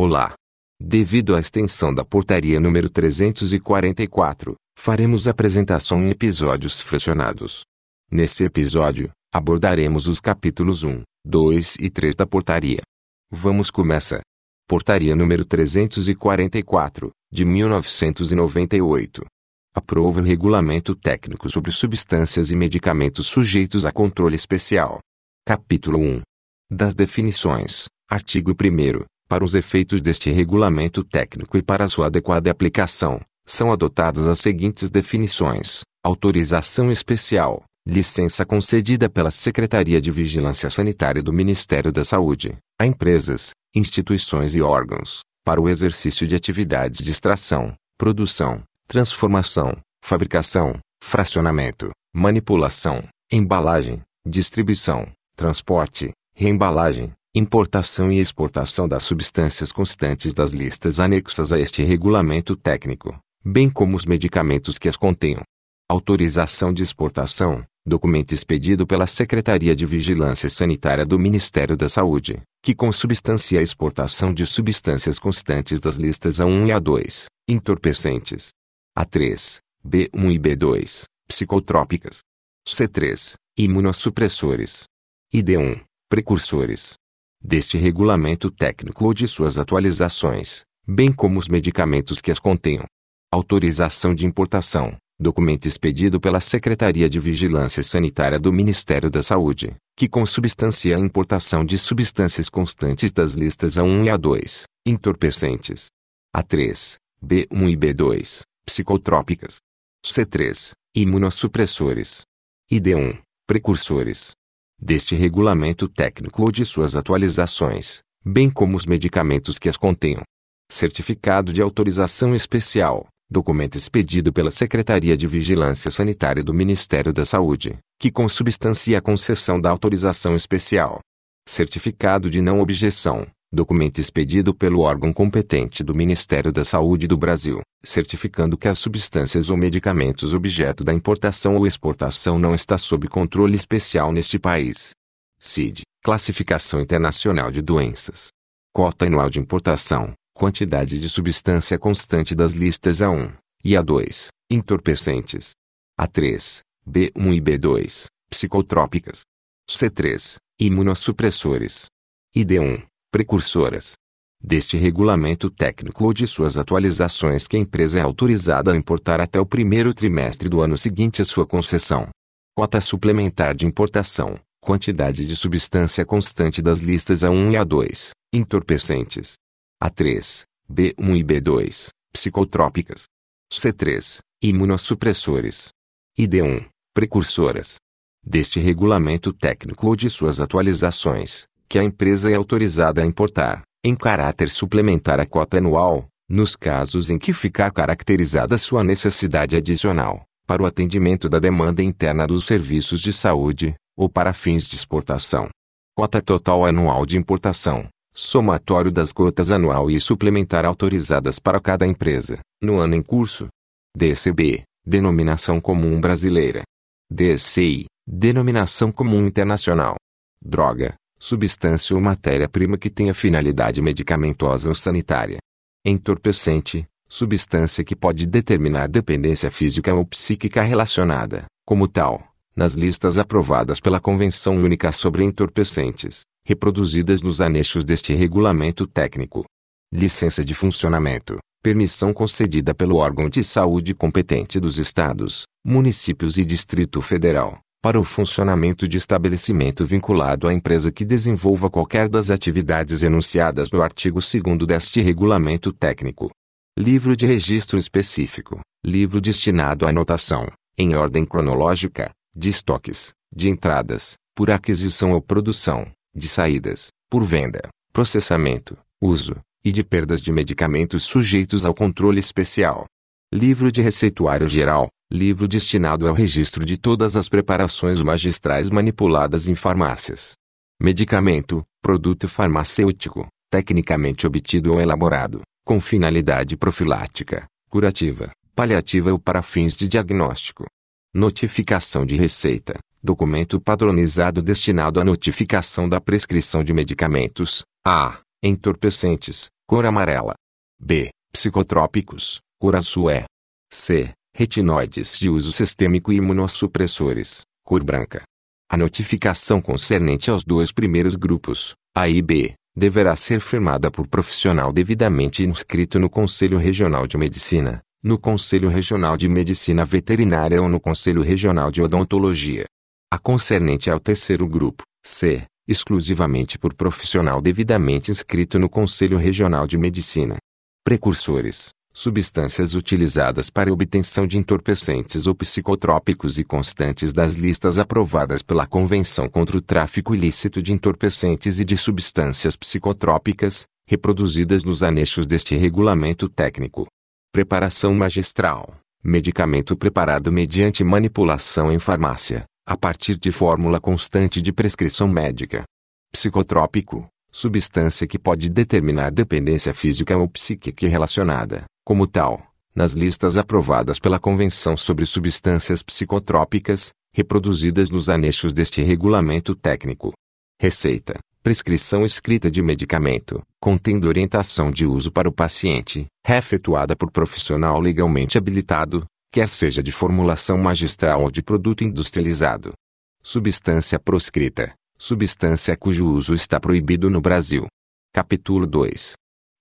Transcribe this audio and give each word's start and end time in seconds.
Olá! 0.00 0.32
Devido 0.80 1.34
à 1.34 1.40
extensão 1.40 1.92
da 1.92 2.04
portaria 2.04 2.60
número 2.60 2.88
344, 2.88 4.54
faremos 4.78 5.26
apresentação 5.26 6.00
em 6.00 6.10
episódios 6.10 6.80
fracionados. 6.80 7.62
Neste 8.08 8.44
episódio, 8.44 9.10
abordaremos 9.34 10.06
os 10.06 10.20
capítulos 10.20 10.84
1, 10.84 11.02
2 11.24 11.78
e 11.80 11.90
3 11.90 12.14
da 12.14 12.24
portaria. 12.24 12.80
Vamos 13.28 13.72
começar. 13.72 14.20
Portaria 14.68 15.16
número 15.16 15.44
344, 15.44 17.10
de 17.32 17.44
1998. 17.44 19.26
Aprova 19.74 20.20
o 20.20 20.24
regulamento 20.24 20.94
técnico 20.94 21.50
sobre 21.50 21.72
substâncias 21.72 22.52
e 22.52 22.56
medicamentos 22.56 23.26
sujeitos 23.26 23.84
a 23.84 23.90
controle 23.90 24.36
especial. 24.36 25.00
Capítulo 25.44 25.98
1. 25.98 26.22
Das 26.70 26.94
definições. 26.94 27.88
Artigo 28.08 28.52
1 28.52 29.04
Para 29.28 29.44
os 29.44 29.54
efeitos 29.54 30.00
deste 30.00 30.30
regulamento 30.30 31.04
técnico 31.04 31.58
e 31.58 31.62
para 31.62 31.86
sua 31.86 32.06
adequada 32.06 32.50
aplicação, 32.50 33.20
são 33.46 33.70
adotadas 33.70 34.26
as 34.26 34.38
seguintes 34.38 34.88
definições: 34.88 35.82
autorização 36.02 36.90
especial, 36.90 37.62
licença 37.86 38.46
concedida 38.46 39.08
pela 39.08 39.30
Secretaria 39.30 40.00
de 40.00 40.10
Vigilância 40.10 40.70
Sanitária 40.70 41.22
do 41.22 41.32
Ministério 41.32 41.92
da 41.92 42.04
Saúde, 42.04 42.56
a 42.80 42.86
empresas, 42.86 43.50
instituições 43.74 44.54
e 44.54 44.62
órgãos, 44.62 45.20
para 45.44 45.60
o 45.60 45.68
exercício 45.68 46.26
de 46.26 46.34
atividades 46.34 47.04
de 47.04 47.10
extração, 47.10 47.74
produção, 47.98 48.62
transformação, 48.86 49.76
fabricação, 50.02 50.78
fracionamento, 51.02 51.90
manipulação, 52.14 53.02
embalagem, 53.30 54.02
distribuição, 54.26 55.06
transporte, 55.36 56.12
reembalagem, 56.34 57.12
importação 57.34 58.10
e 58.10 58.18
exportação 58.18 58.88
das 58.88 59.02
substâncias 59.02 59.70
constantes 59.70 60.32
das 60.32 60.52
listas 60.52 60.98
anexas 60.98 61.52
a 61.52 61.58
este 61.58 61.82
regulamento 61.82 62.56
técnico, 62.56 63.18
bem 63.44 63.68
como 63.68 63.96
os 63.96 64.06
medicamentos 64.06 64.78
que 64.78 64.88
as 64.88 64.96
contenham. 64.96 65.42
Autorização 65.90 66.72
de 66.72 66.82
exportação, 66.82 67.64
documento 67.86 68.32
expedido 68.32 68.86
pela 68.86 69.06
Secretaria 69.06 69.74
de 69.74 69.86
Vigilância 69.86 70.48
Sanitária 70.48 71.04
do 71.04 71.18
Ministério 71.18 71.76
da 71.76 71.88
Saúde, 71.88 72.42
que 72.62 72.74
consubstancia 72.74 73.60
a 73.60 73.62
exportação 73.62 74.32
de 74.32 74.44
substâncias 74.44 75.18
constantes 75.18 75.80
das 75.80 75.96
listas 75.96 76.36
A1 76.36 76.68
e 76.68 76.70
A2, 76.70 77.26
entorpecentes. 77.48 78.50
A3, 78.98 79.58
B1 79.86 80.32
e 80.32 80.38
B2, 80.38 81.04
psicotrópicas. 81.28 82.20
C3, 82.66 83.34
imunossupressores. 83.56 84.84
E 85.32 85.42
D1, 85.42 85.80
precursores. 86.10 86.96
Deste 87.42 87.78
regulamento 87.78 88.50
técnico 88.50 89.04
ou 89.04 89.14
de 89.14 89.28
suas 89.28 89.58
atualizações, 89.58 90.64
bem 90.86 91.12
como 91.12 91.38
os 91.38 91.48
medicamentos 91.48 92.20
que 92.20 92.30
as 92.30 92.38
contenham. 92.38 92.84
Autorização 93.32 94.14
de 94.14 94.26
importação, 94.26 94.96
documento 95.18 95.66
expedido 95.66 96.20
pela 96.20 96.40
Secretaria 96.40 97.08
de 97.08 97.20
Vigilância 97.20 97.82
Sanitária 97.82 98.38
do 98.38 98.52
Ministério 98.52 99.08
da 99.08 99.22
Saúde, 99.22 99.76
que 99.96 100.08
consubstancia 100.08 100.96
a 100.96 101.00
importação 101.00 101.64
de 101.64 101.78
substâncias 101.78 102.48
constantes 102.48 103.12
das 103.12 103.34
listas 103.34 103.74
A1 103.74 104.04
e 104.04 104.08
A2, 104.08 104.64
entorpecentes. 104.86 105.88
A3, 106.36 106.96
B1 107.24 107.70
e 107.70 107.76
B2, 107.76 108.42
psicotrópicas. 108.66 109.58
C3, 110.04 110.72
imunossupressores. 110.94 112.22
E 112.70 112.80
D1, 112.80 113.18
precursores. 113.46 114.32
Deste 114.80 115.14
regulamento 115.14 115.88
técnico 115.88 116.42
ou 116.42 116.52
de 116.52 116.64
suas 116.64 116.94
atualizações, 116.94 118.00
bem 118.24 118.48
como 118.48 118.76
os 118.76 118.86
medicamentos 118.86 119.58
que 119.58 119.68
as 119.68 119.76
contenham. 119.76 120.22
Certificado 120.70 121.52
de 121.52 121.60
autorização 121.60 122.34
especial, 122.34 123.06
documento 123.28 123.76
expedido 123.76 124.32
pela 124.32 124.50
Secretaria 124.50 125.16
de 125.16 125.26
Vigilância 125.26 125.90
Sanitária 125.90 126.44
do 126.44 126.54
Ministério 126.54 127.12
da 127.12 127.24
Saúde, 127.24 127.78
que 127.98 128.10
consubstancia 128.10 128.98
a 128.98 129.02
concessão 129.02 129.60
da 129.60 129.68
autorização 129.68 130.36
especial. 130.36 131.00
Certificado 131.46 132.30
de 132.30 132.40
não 132.40 132.60
objeção, 132.60 133.26
documento 133.50 133.98
expedido 133.98 134.54
pelo 134.54 134.80
órgão 134.80 135.12
competente 135.12 135.82
do 135.82 135.94
Ministério 135.94 136.52
da 136.52 136.64
Saúde 136.64 137.06
do 137.06 137.16
Brasil, 137.16 137.60
certificando 137.82 138.56
que 138.56 138.68
as 138.68 138.78
substâncias 138.78 139.50
ou 139.50 139.56
medicamentos 139.56 140.34
objeto 140.34 140.84
da 140.84 140.92
importação 140.92 141.56
ou 141.56 141.66
exportação 141.66 142.38
não 142.38 142.54
está 142.54 142.76
sob 142.76 143.08
controle 143.08 143.54
especial 143.54 144.12
neste 144.12 144.38
país. 144.38 144.90
CID, 145.38 145.82
Classificação 146.02 146.80
Internacional 146.80 147.50
de 147.50 147.62
Doenças. 147.62 148.28
Cota 148.72 149.06
anual 149.06 149.30
de 149.30 149.40
importação, 149.40 150.12
quantidade 150.34 151.00
de 151.00 151.08
substância 151.08 151.78
constante 151.78 152.34
das 152.34 152.52
listas 152.52 152.98
A1 152.98 153.34
e 153.64 153.72
A2, 153.72 154.28
entorpecentes. 154.50 155.52
A3, 156.00 156.60
B1 156.88 157.36
e 157.36 157.40
B2, 157.40 158.06
psicotrópicas. 158.30 159.22
C3, 159.68 160.36
imunossupressores. 160.60 161.86
E 162.34 162.44
D1, 162.44 162.86
precursoras. 163.10 163.94
Deste 164.40 164.76
regulamento 164.76 165.50
técnico 165.50 166.04
ou 166.04 166.12
de 166.12 166.26
suas 166.26 166.56
atualizações 166.56 167.48
que 167.48 167.56
a 167.56 167.60
empresa 167.60 167.98
é 167.98 168.02
autorizada 168.02 168.72
a 168.72 168.76
importar 168.76 169.20
até 169.20 169.40
o 169.40 169.46
primeiro 169.46 169.92
trimestre 169.92 170.48
do 170.48 170.60
ano 170.60 170.78
seguinte 170.78 171.20
à 171.20 171.24
sua 171.24 171.46
concessão. 171.46 172.08
Cota 172.56 172.80
suplementar 172.80 173.56
de 173.56 173.66
importação, 173.66 174.38
quantidade 174.60 175.26
de 175.26 175.34
substância 175.34 176.04
constante 176.04 176.62
das 176.62 176.78
listas 176.78 177.20
A1 177.20 177.52
e 177.52 177.56
A2, 177.56 178.10
entorpecentes. 178.32 179.34
A3, 179.82 180.42
B1 180.70 181.16
e 181.16 181.24
B2, 181.24 181.88
psicotrópicas. 182.12 183.04
C3, 183.52 184.18
imunossupressores. 184.42 185.70
E 186.16 186.26
D1, 186.28 186.68
precursoras. 186.94 187.76
Deste 188.24 188.60
regulamento 188.60 189.32
técnico 189.32 189.86
ou 189.86 189.96
de 189.96 190.10
suas 190.10 190.40
atualizações, 190.40 191.46
que 191.68 191.78
a 191.78 191.84
empresa 191.84 192.30
é 192.30 192.34
autorizada 192.34 193.02
a 193.02 193.06
importar, 193.06 193.62
em 193.84 193.94
caráter 193.94 194.48
suplementar 194.48 195.20
a 195.20 195.26
cota 195.26 195.58
anual, 195.58 196.08
nos 196.28 196.56
casos 196.56 197.10
em 197.10 197.18
que 197.18 197.32
ficar 197.32 197.70
caracterizada 197.72 198.56
sua 198.56 198.82
necessidade 198.82 199.56
adicional, 199.56 200.24
para 200.46 200.62
o 200.62 200.66
atendimento 200.66 201.28
da 201.28 201.38
demanda 201.38 201.82
interna 201.82 202.26
dos 202.26 202.46
serviços 202.46 203.00
de 203.00 203.12
saúde, 203.12 203.74
ou 203.96 204.08
para 204.08 204.32
fins 204.32 204.66
de 204.66 204.76
exportação. 204.76 205.48
Cota 205.94 206.22
total 206.22 206.64
anual 206.64 207.04
de 207.04 207.18
importação, 207.18 207.88
somatório 208.14 208.90
das 208.90 209.12
cotas 209.12 209.50
anual 209.50 209.90
e 209.90 210.00
suplementar 210.00 210.64
autorizadas 210.64 211.38
para 211.38 211.60
cada 211.60 211.86
empresa, 211.86 212.38
no 212.62 212.78
ano 212.78 212.94
em 212.94 213.02
curso. 213.02 213.48
DCB, 213.96 214.62
Denominação 214.86 215.60
Comum 215.60 216.00
Brasileira. 216.00 216.62
DCI, 217.10 217.86
Denominação 218.06 218.92
Comum 218.92 219.26
Internacional. 219.26 219.96
Droga, 220.42 220.94
substância 221.18 221.96
ou 221.96 222.00
matéria-prima 222.00 222.78
que 222.78 222.88
tenha 222.88 223.12
finalidade 223.12 223.82
medicamentosa 223.82 224.68
ou 224.68 224.74
sanitária. 224.74 225.38
Entorpecente, 225.84 226.86
substância 227.08 227.82
que 227.82 227.96
pode 227.96 228.26
determinar 228.26 228.88
dependência 228.88 229.50
física 229.50 229.94
ou 229.94 230.04
psíquica 230.04 230.62
relacionada, 230.62 231.46
como 231.66 231.88
tal, 231.88 232.22
nas 232.54 232.74
listas 232.74 233.18
aprovadas 233.18 233.80
pela 233.80 234.00
Convenção 234.00 234.56
Única 234.56 234.92
sobre 234.92 235.24
Entorpecentes, 235.24 236.22
reproduzidas 236.44 237.22
nos 237.22 237.40
anexos 237.40 237.84
deste 237.84 238.12
regulamento 238.14 238.86
técnico. 238.86 239.44
Licença 239.92 240.44
de 240.44 240.54
funcionamento, 240.54 241.38
permissão 241.62 242.12
concedida 242.12 242.74
pelo 242.74 242.96
órgão 242.96 243.28
de 243.28 243.42
saúde 243.42 243.94
competente 243.94 244.60
dos 244.60 244.78
estados, 244.78 245.44
municípios 245.64 246.36
e 246.36 246.44
Distrito 246.44 247.00
Federal, 247.00 247.58
para 247.80 247.98
o 247.98 248.04
funcionamento 248.04 248.88
de 248.88 248.96
estabelecimento 248.96 249.86
vinculado 249.86 250.48
à 250.48 250.52
empresa 250.52 250.90
que 250.90 251.04
desenvolva 251.04 251.70
qualquer 251.70 252.08
das 252.08 252.30
atividades 252.30 253.02
enunciadas 253.02 253.70
no 253.70 253.82
artigo 253.82 254.18
2 254.18 254.66
deste 254.66 255.00
regulamento 255.00 255.72
técnico. 255.72 256.30
Livro 256.76 257.16
de 257.16 257.26
registro 257.26 257.78
específico, 257.78 258.60
livro 258.84 259.20
destinado 259.20 259.86
à 259.86 259.90
anotação, 259.90 260.46
em 260.76 260.96
ordem 260.96 261.24
cronológica, 261.24 262.10
de 262.36 262.50
estoques, 262.50 263.12
de 263.34 263.48
entradas, 263.48 264.14
por 264.34 264.50
aquisição 264.50 265.12
ou 265.12 265.20
produção, 265.20 265.86
de 266.14 266.28
saídas, 266.28 266.88
por 267.10 267.24
venda, 267.24 267.68
processamento, 267.92 268.76
uso, 269.00 269.36
e 269.64 269.72
de 269.72 269.82
perdas 269.82 270.20
de 270.20 270.32
medicamentos 270.32 271.02
sujeitos 271.02 271.64
ao 271.64 271.74
controle 271.74 272.18
especial. 272.20 272.86
Livro 273.32 273.70
de 273.70 273.82
Receituário 273.82 274.48
Geral, 274.48 274.88
livro 275.10 275.48
destinado 275.48 276.06
ao 276.06 276.14
registro 276.14 276.64
de 276.64 276.76
todas 276.76 277.16
as 277.16 277.28
preparações 277.28 278.02
magistrais 278.02 278.68
manipuladas 278.68 279.48
em 279.48 279.54
farmácias. 279.54 280.34
Medicamento, 280.80 281.64
produto 281.80 282.28
farmacêutico, 282.28 283.26
tecnicamente 283.50 284.26
obtido 284.26 284.72
ou 284.72 284.80
elaborado, 284.80 285.40
com 285.64 285.80
finalidade 285.80 286.56
profilática, 286.56 287.46
curativa, 287.70 288.30
paliativa 288.54 289.10
ou 289.10 289.18
para 289.18 289.40
fins 289.40 289.76
de 289.76 289.88
diagnóstico. 289.88 290.66
Notificação 291.14 292.04
de 292.04 292.14
receita, 292.14 292.78
documento 293.02 293.58
padronizado 293.58 294.42
destinado 294.42 295.00
à 295.00 295.04
notificação 295.04 295.88
da 295.88 296.00
prescrição 296.00 296.62
de 296.62 296.74
medicamentos, 296.74 297.64
a 297.86 298.20
entorpecentes, 298.42 299.48
cor 299.66 299.86
amarela. 299.86 300.34
B. 300.78 301.08
Psicotrópicos, 301.32 302.40
cor 302.60 302.76
azul 302.76 303.08
é. 303.08 303.24
C. 303.72 304.12
Retinoides 304.40 305.18
de 305.18 305.28
uso 305.28 305.50
sistêmico 305.50 306.12
e 306.12 306.16
imunossupressores, 306.18 307.42
cor 307.64 307.82
branca. 307.82 308.22
A 308.70 308.76
notificação 308.76 309.60
concernente 309.60 310.30
aos 310.30 310.44
dois 310.44 310.70
primeiros 310.70 311.16
grupos, 311.16 311.74
A 311.92 312.08
e 312.08 312.22
B, 312.22 312.54
deverá 312.76 313.16
ser 313.16 313.40
firmada 313.40 313.90
por 313.90 314.06
profissional 314.06 314.72
devidamente 314.72 315.42
inscrito 315.42 315.98
no 315.98 316.08
Conselho 316.08 316.56
Regional 316.56 317.04
de 317.04 317.18
Medicina, 317.18 317.80
no 318.00 318.16
Conselho 318.16 318.68
Regional 318.68 319.16
de 319.16 319.26
Medicina 319.26 319.84
Veterinária 319.84 320.62
ou 320.62 320.68
no 320.68 320.78
Conselho 320.78 321.20
Regional 321.20 321.72
de 321.72 321.82
Odontologia. 321.82 322.64
A 323.12 323.18
concernente 323.18 323.90
ao 323.90 323.98
terceiro 323.98 324.46
grupo, 324.46 324.84
C, 325.04 325.46
exclusivamente 325.66 326.56
por 326.56 326.74
profissional 326.74 327.42
devidamente 327.42 328.12
inscrito 328.12 328.56
no 328.56 328.68
Conselho 328.68 329.18
Regional 329.18 329.66
de 329.66 329.76
Medicina. 329.76 330.36
Precursores, 330.84 331.70
substâncias 331.98 332.74
utilizadas 332.74 333.50
para 333.50 333.72
obtenção 333.72 334.24
de 334.24 334.38
entorpecentes 334.38 335.26
ou 335.26 335.34
psicotrópicos 335.34 336.38
e 336.38 336.44
constantes 336.44 337.12
das 337.12 337.34
listas 337.34 337.76
aprovadas 337.76 338.40
pela 338.40 338.68
Convenção 338.68 339.28
contra 339.28 339.58
o 339.58 339.60
Tráfico 339.60 340.14
Ilícito 340.14 340.62
de 340.62 340.72
Entorpecentes 340.72 341.58
e 341.58 341.64
de 341.64 341.76
Substâncias 341.76 342.54
Psicotrópicas, 342.54 343.66
reproduzidas 343.84 344.62
nos 344.62 344.84
anexos 344.84 345.26
deste 345.26 345.56
regulamento 345.56 346.28
técnico. 346.28 346.86
Preparação 347.32 347.92
magistral. 347.94 348.76
Medicamento 349.02 349.76
preparado 349.76 350.30
mediante 350.30 350.84
manipulação 350.84 351.72
em 351.72 351.80
farmácia, 351.80 352.44
a 352.64 352.76
partir 352.76 353.16
de 353.16 353.32
fórmula 353.32 353.80
constante 353.80 354.40
de 354.40 354.52
prescrição 354.52 355.08
médica. 355.08 355.64
Psicotrópico. 356.12 357.08
Substância 357.30 358.06
que 358.06 358.18
pode 358.18 358.48
determinar 358.48 359.10
dependência 359.10 359.74
física 359.74 360.16
ou 360.16 360.28
psíquica 360.28 360.88
relacionada, 360.88 361.64
como 361.88 362.06
tal, 362.06 362.46
nas 362.74 362.92
listas 362.92 363.38
aprovadas 363.38 363.98
pela 363.98 364.18
Convenção 364.18 364.76
sobre 364.76 365.06
Substâncias 365.06 365.82
Psicotrópicas, 365.82 366.90
reproduzidas 367.14 367.88
nos 367.88 368.10
anexos 368.10 368.52
deste 368.52 368.82
regulamento 368.82 369.54
técnico. 369.54 370.12
Receita 370.60 371.18
prescrição 371.42 372.04
escrita 372.04 372.50
de 372.50 372.60
medicamento, 372.60 373.40
contendo 373.58 374.06
orientação 374.06 374.70
de 374.70 374.84
uso 374.84 375.10
para 375.10 375.30
o 375.30 375.32
paciente, 375.32 376.04
efetuada 376.28 376.94
por 376.94 377.10
profissional 377.10 377.80
legalmente 377.80 378.36
habilitado, 378.36 379.06
quer 379.32 379.48
seja 379.48 379.82
de 379.82 379.90
formulação 379.90 380.58
magistral 380.58 381.22
ou 381.22 381.30
de 381.30 381.42
produto 381.42 381.84
industrializado. 381.84 382.74
Substância 383.22 383.98
proscrita, 383.98 384.74
substância 384.98 385.74
cujo 385.74 386.06
uso 386.06 386.34
está 386.34 386.60
proibido 386.60 387.08
no 387.08 387.22
Brasil. 387.22 387.66
Capítulo 388.12 388.66
2. 388.66 389.14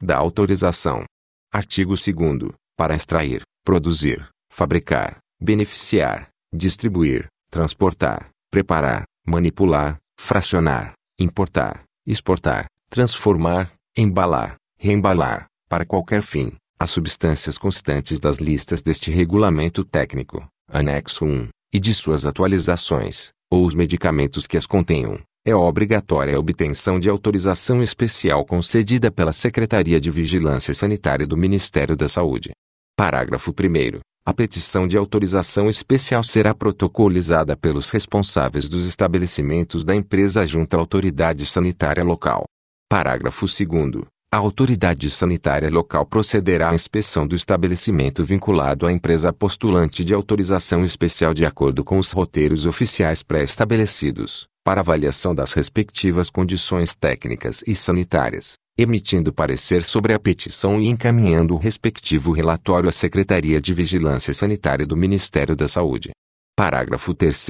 Da 0.04 0.18
autorização. 0.18 1.06
Artigo 1.52 1.96
2 1.96 2.54
Para 2.76 2.94
extrair, 2.94 3.42
produzir, 3.64 4.28
fabricar, 4.50 5.20
beneficiar, 5.40 6.30
distribuir, 6.54 7.28
transportar, 7.50 8.30
preparar, 8.52 9.06
manipular, 9.26 9.98
fracionar, 10.20 10.94
importar, 11.18 11.86
exportar, 12.06 12.68
transformar, 12.90 13.72
embalar, 13.96 14.58
reembalar, 14.78 15.48
para 15.70 15.86
qualquer 15.86 16.22
fim, 16.22 16.52
as 16.78 16.90
substâncias 16.90 17.58
constantes 17.58 18.20
das 18.20 18.38
listas 18.38 18.82
deste 18.82 19.10
regulamento 19.10 19.86
técnico, 19.86 20.46
anexo 20.68 21.26
1, 21.26 21.48
e 21.74 21.80
de 21.80 21.94
suas 21.94 22.26
atualizações, 22.26 23.32
ou 23.50 23.66
os 23.66 23.74
medicamentos 23.74 24.46
que 24.48 24.58
as 24.58 24.68
contenham, 24.68 25.18
é 25.50 25.56
obrigatória 25.56 26.36
a 26.36 26.40
obtenção 26.40 27.00
de 27.00 27.10
autorização 27.10 27.82
especial 27.82 28.44
concedida 28.44 29.10
pela 29.10 29.32
Secretaria 29.32 29.98
de 29.98 30.12
Vigilância 30.12 30.74
Sanitária 30.74 31.26
do 31.26 31.38
Ministério 31.38 31.96
da 31.96 32.10
Saúde. 32.10 32.52
Parágrafo 32.98 33.52
1 33.52 34.00
a 34.26 34.34
petição 34.34 34.86
de 34.86 34.98
autorização 34.98 35.70
especial 35.70 36.22
será 36.22 36.54
protocolizada 36.54 37.56
pelos 37.56 37.90
responsáveis 37.92 38.68
dos 38.68 38.86
estabelecimentos 38.86 39.86
da 39.86 39.96
empresa 39.96 40.46
junto 40.46 40.74
à 40.74 40.80
autoridade 40.80 41.46
sanitária 41.46 42.04
local. 42.04 42.44
Parágrafo 42.90 43.46
2 43.46 44.06
a 44.30 44.36
autoridade 44.36 45.10
sanitária 45.10 45.70
local 45.70 46.06
procederá 46.06 46.72
à 46.72 46.76
inspeção 46.76 47.26
do 47.26 47.34
estabelecimento 47.34 48.26
vinculado 48.26 48.86
à 48.86 48.92
empresa 48.92 49.32
postulante 49.32 50.04
de 50.04 50.14
autorização 50.14 50.84
especial 50.84 51.34
de 51.34 51.46
acordo 51.46 51.82
com 51.86 51.98
os 51.98 52.12
roteiros 52.12 52.66
oficiais 52.66 53.24
pré-estabelecidos, 53.24 54.46
para 54.68 54.82
avaliação 54.82 55.34
das 55.34 55.54
respectivas 55.54 56.30
condições 56.30 56.94
técnicas 56.94 57.64
e 57.66 57.74
sanitárias, 57.74 58.56
emitindo 58.78 59.32
parecer 59.32 59.82
sobre 59.82 60.12
a 60.12 60.20
petição 60.20 60.82
e 60.82 60.90
encaminhando 60.90 61.54
o 61.54 61.58
respectivo 61.58 62.34
relatório 62.34 62.90
à 62.90 62.92
Secretaria 62.92 63.62
de 63.62 63.74
Vigilância 63.74 64.34
Sanitária 64.34 64.86
do 64.86 64.98
Ministério 64.98 65.56
da 65.56 65.70
Saúde. 65.70 66.12
Parágrafo 66.54 67.14
3 67.14 67.48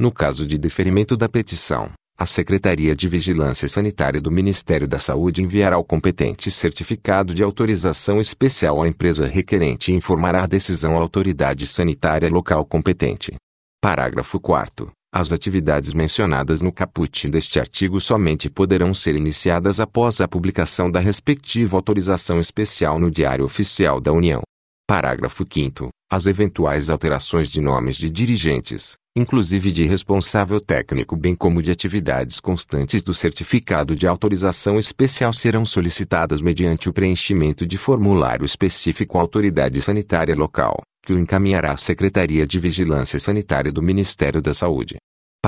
No 0.00 0.10
caso 0.10 0.44
de 0.44 0.58
deferimento 0.58 1.16
da 1.16 1.28
petição, 1.28 1.92
a 2.18 2.26
Secretaria 2.26 2.96
de 2.96 3.06
Vigilância 3.06 3.68
Sanitária 3.68 4.20
do 4.20 4.32
Ministério 4.32 4.88
da 4.88 4.98
Saúde 4.98 5.44
enviará 5.44 5.78
o 5.78 5.84
competente 5.84 6.50
certificado 6.50 7.32
de 7.32 7.44
autorização 7.44 8.20
especial 8.20 8.82
à 8.82 8.88
empresa 8.88 9.28
requerente 9.28 9.92
e 9.92 9.94
informará 9.94 10.42
a 10.42 10.48
decisão 10.48 10.96
à 10.96 11.00
autoridade 11.00 11.64
sanitária 11.64 12.28
local 12.28 12.64
competente. 12.64 13.36
Parágrafo 13.80 14.40
4 14.40 14.95
as 15.18 15.32
atividades 15.32 15.94
mencionadas 15.94 16.60
no 16.60 16.70
caput 16.70 17.26
deste 17.30 17.58
artigo 17.58 17.98
somente 18.02 18.50
poderão 18.50 18.92
ser 18.92 19.16
iniciadas 19.16 19.80
após 19.80 20.20
a 20.20 20.28
publicação 20.28 20.90
da 20.90 21.00
respectiva 21.00 21.74
autorização 21.74 22.38
especial 22.38 22.98
no 22.98 23.10
Diário 23.10 23.42
Oficial 23.42 23.98
da 23.98 24.12
União. 24.12 24.42
Parágrafo 24.86 25.46
5 25.50 25.88
As 26.12 26.26
eventuais 26.26 26.90
alterações 26.90 27.48
de 27.48 27.62
nomes 27.62 27.96
de 27.96 28.10
dirigentes, 28.10 28.92
inclusive 29.16 29.72
de 29.72 29.86
responsável 29.86 30.60
técnico 30.60 31.16
bem 31.16 31.34
como 31.34 31.62
de 31.62 31.70
atividades 31.70 32.38
constantes 32.38 33.02
do 33.02 33.14
certificado 33.14 33.96
de 33.96 34.06
autorização 34.06 34.78
especial 34.78 35.32
serão 35.32 35.64
solicitadas 35.64 36.42
mediante 36.42 36.90
o 36.90 36.92
preenchimento 36.92 37.66
de 37.66 37.78
formulário 37.78 38.44
específico 38.44 39.16
à 39.16 39.22
autoridade 39.22 39.80
sanitária 39.80 40.36
local, 40.36 40.82
que 41.06 41.14
o 41.14 41.18
encaminhará 41.18 41.72
à 41.72 41.76
Secretaria 41.78 42.46
de 42.46 42.60
Vigilância 42.60 43.18
Sanitária 43.18 43.72
do 43.72 43.80
Ministério 43.80 44.42
da 44.42 44.52
Saúde. 44.52 44.98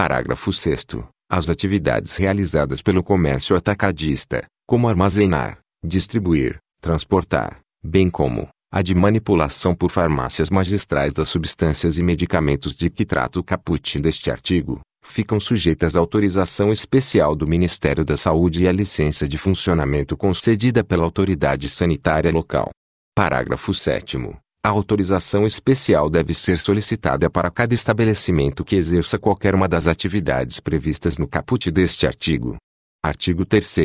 Parágrafo 0.01 0.53
6 0.53 0.87
As 1.29 1.51
atividades 1.51 2.17
realizadas 2.19 2.81
pelo 2.81 3.03
comércio 3.03 3.57
atacadista, 3.57 4.45
como 4.65 4.89
armazenar, 4.89 5.59
distribuir, 5.85 6.61
transportar, 6.81 7.59
bem 7.83 8.09
como 8.09 8.49
a 8.73 8.81
de 8.81 8.95
manipulação 8.95 9.75
por 9.75 9.91
farmácias 9.91 10.51
magistrais 10.51 11.13
das 11.13 11.29
substâncias 11.29 11.99
e 11.99 12.05
medicamentos 12.05 12.77
de 12.77 12.89
que 12.89 13.05
trata 13.05 13.41
o 13.41 13.43
caput 13.43 13.99
deste 13.99 14.31
artigo, 14.31 14.79
ficam 15.05 15.41
sujeitas 15.41 15.97
à 15.97 15.99
autorização 15.99 16.71
especial 16.71 17.35
do 17.35 17.49
Ministério 17.49 18.05
da 18.05 18.17
Saúde 18.17 18.63
e 18.63 18.69
à 18.69 18.71
licença 18.71 19.27
de 19.27 19.37
funcionamento 19.37 20.17
concedida 20.17 20.85
pela 20.85 21.03
autoridade 21.03 21.69
sanitária 21.69 22.31
local. 22.31 22.71
Parágrafo 23.17 23.75
7 23.75 24.17
a 24.63 24.71
autorização 24.71 25.47
especial 25.47 26.11
deve 26.11 26.35
ser 26.35 26.59
solicitada 26.59 27.31
para 27.31 27.51
cada 27.51 27.75
estabelecimento 27.75 28.65
que 28.65 28.77
exerça 28.77 29.19
qualquer 29.19 29.55
uma 29.55 29.69
das 29.69 29.87
atividades 29.87 30.59
previstas 30.59 31.17
no 31.17 31.29
caput 31.29 31.71
deste 31.71 32.07
artigo. 32.07 32.57
Artigo 33.03 33.47
3 33.47 33.77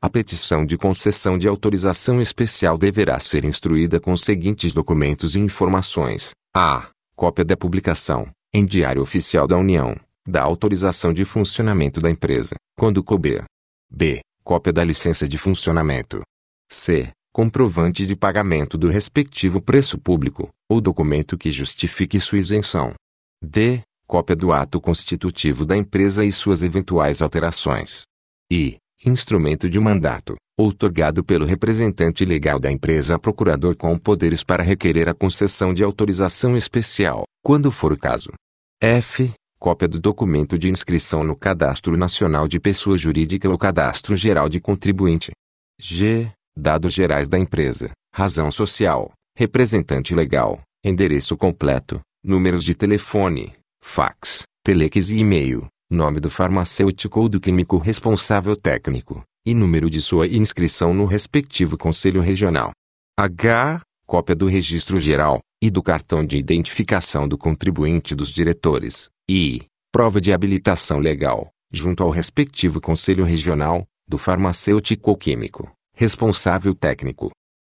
A 0.00 0.10
petição 0.10 0.66
de 0.66 0.76
concessão 0.76 1.38
de 1.38 1.46
autorização 1.46 2.20
especial 2.20 2.76
deverá 2.76 3.20
ser 3.20 3.44
instruída 3.44 4.00
com 4.00 4.12
os 4.12 4.22
seguintes 4.22 4.74
documentos 4.74 5.36
e 5.36 5.38
informações: 5.38 6.32
a. 6.54 6.88
Cópia 7.14 7.44
da 7.44 7.56
publicação, 7.56 8.28
em 8.52 8.64
Diário 8.64 9.00
Oficial 9.00 9.46
da 9.46 9.56
União, 9.56 9.96
da 10.28 10.42
autorização 10.42 11.14
de 11.14 11.24
funcionamento 11.24 11.98
da 12.00 12.10
empresa, 12.10 12.56
quando 12.76 13.02
couber. 13.02 13.44
b. 13.90 14.20
Cópia 14.44 14.72
da 14.72 14.84
licença 14.84 15.26
de 15.26 15.38
funcionamento. 15.38 16.22
c 16.68 17.10
comprovante 17.36 18.06
de 18.06 18.16
pagamento 18.16 18.78
do 18.78 18.88
respectivo 18.88 19.60
preço 19.60 19.98
público, 19.98 20.48
ou 20.66 20.80
documento 20.80 21.36
que 21.36 21.50
justifique 21.50 22.18
sua 22.18 22.38
isenção. 22.38 22.94
D. 23.44 23.82
Cópia 24.06 24.34
do 24.34 24.52
ato 24.52 24.80
constitutivo 24.80 25.66
da 25.66 25.76
empresa 25.76 26.24
e 26.24 26.32
suas 26.32 26.62
eventuais 26.62 27.20
alterações. 27.20 28.04
I. 28.50 28.78
Instrumento 29.04 29.68
de 29.68 29.78
mandato, 29.78 30.34
outorgado 30.58 31.22
pelo 31.22 31.44
representante 31.44 32.24
legal 32.24 32.58
da 32.58 32.72
empresa 32.72 33.16
a 33.16 33.18
procurador 33.18 33.76
com 33.76 33.98
poderes 33.98 34.42
para 34.42 34.62
requerer 34.62 35.06
a 35.06 35.12
concessão 35.12 35.74
de 35.74 35.84
autorização 35.84 36.56
especial, 36.56 37.24
quando 37.44 37.70
for 37.70 37.92
o 37.92 37.98
caso. 37.98 38.30
F. 38.82 39.30
Cópia 39.58 39.88
do 39.88 40.00
documento 40.00 40.58
de 40.58 40.70
inscrição 40.70 41.22
no 41.22 41.36
Cadastro 41.36 41.98
Nacional 41.98 42.48
de 42.48 42.58
Pessoa 42.58 42.96
Jurídica 42.96 43.46
ou 43.46 43.58
Cadastro 43.58 44.16
Geral 44.16 44.48
de 44.48 44.58
Contribuinte. 44.58 45.32
G 45.78 46.32
dados 46.56 46.92
gerais 46.92 47.28
da 47.28 47.38
empresa, 47.38 47.90
razão 48.14 48.50
social, 48.50 49.12
representante 49.36 50.14
legal, 50.14 50.60
endereço 50.84 51.36
completo, 51.36 52.00
números 52.24 52.64
de 52.64 52.74
telefone, 52.74 53.52
fax, 53.82 54.44
telex 54.64 55.10
e 55.10 55.18
e-mail, 55.18 55.66
nome 55.90 56.18
do 56.18 56.30
farmacêutico 56.30 57.20
ou 57.20 57.28
do 57.28 57.38
químico 57.38 57.76
responsável 57.76 58.56
técnico, 58.56 59.22
e 59.46 59.54
número 59.54 59.90
de 59.90 60.00
sua 60.00 60.26
inscrição 60.26 60.94
no 60.94 61.04
respectivo 61.04 61.76
Conselho 61.76 62.20
Regional. 62.20 62.72
H. 63.18 63.80
Cópia 64.06 64.34
do 64.34 64.46
Registro 64.46 64.98
Geral. 64.98 65.40
E 65.62 65.70
do 65.70 65.82
cartão 65.82 66.24
de 66.24 66.36
identificação 66.36 67.26
do 67.26 67.38
contribuinte 67.38 68.14
dos 68.14 68.28
diretores. 68.28 69.08
I. 69.28 69.62
Prova 69.90 70.20
de 70.20 70.30
habilitação 70.30 70.98
legal, 70.98 71.48
junto 71.72 72.02
ao 72.02 72.10
respectivo 72.10 72.78
Conselho 72.78 73.24
Regional, 73.24 73.86
do 74.06 74.18
farmacêutico 74.18 75.10
ou 75.10 75.16
químico, 75.16 75.72
responsável 75.96 76.74
técnico. 76.74 77.30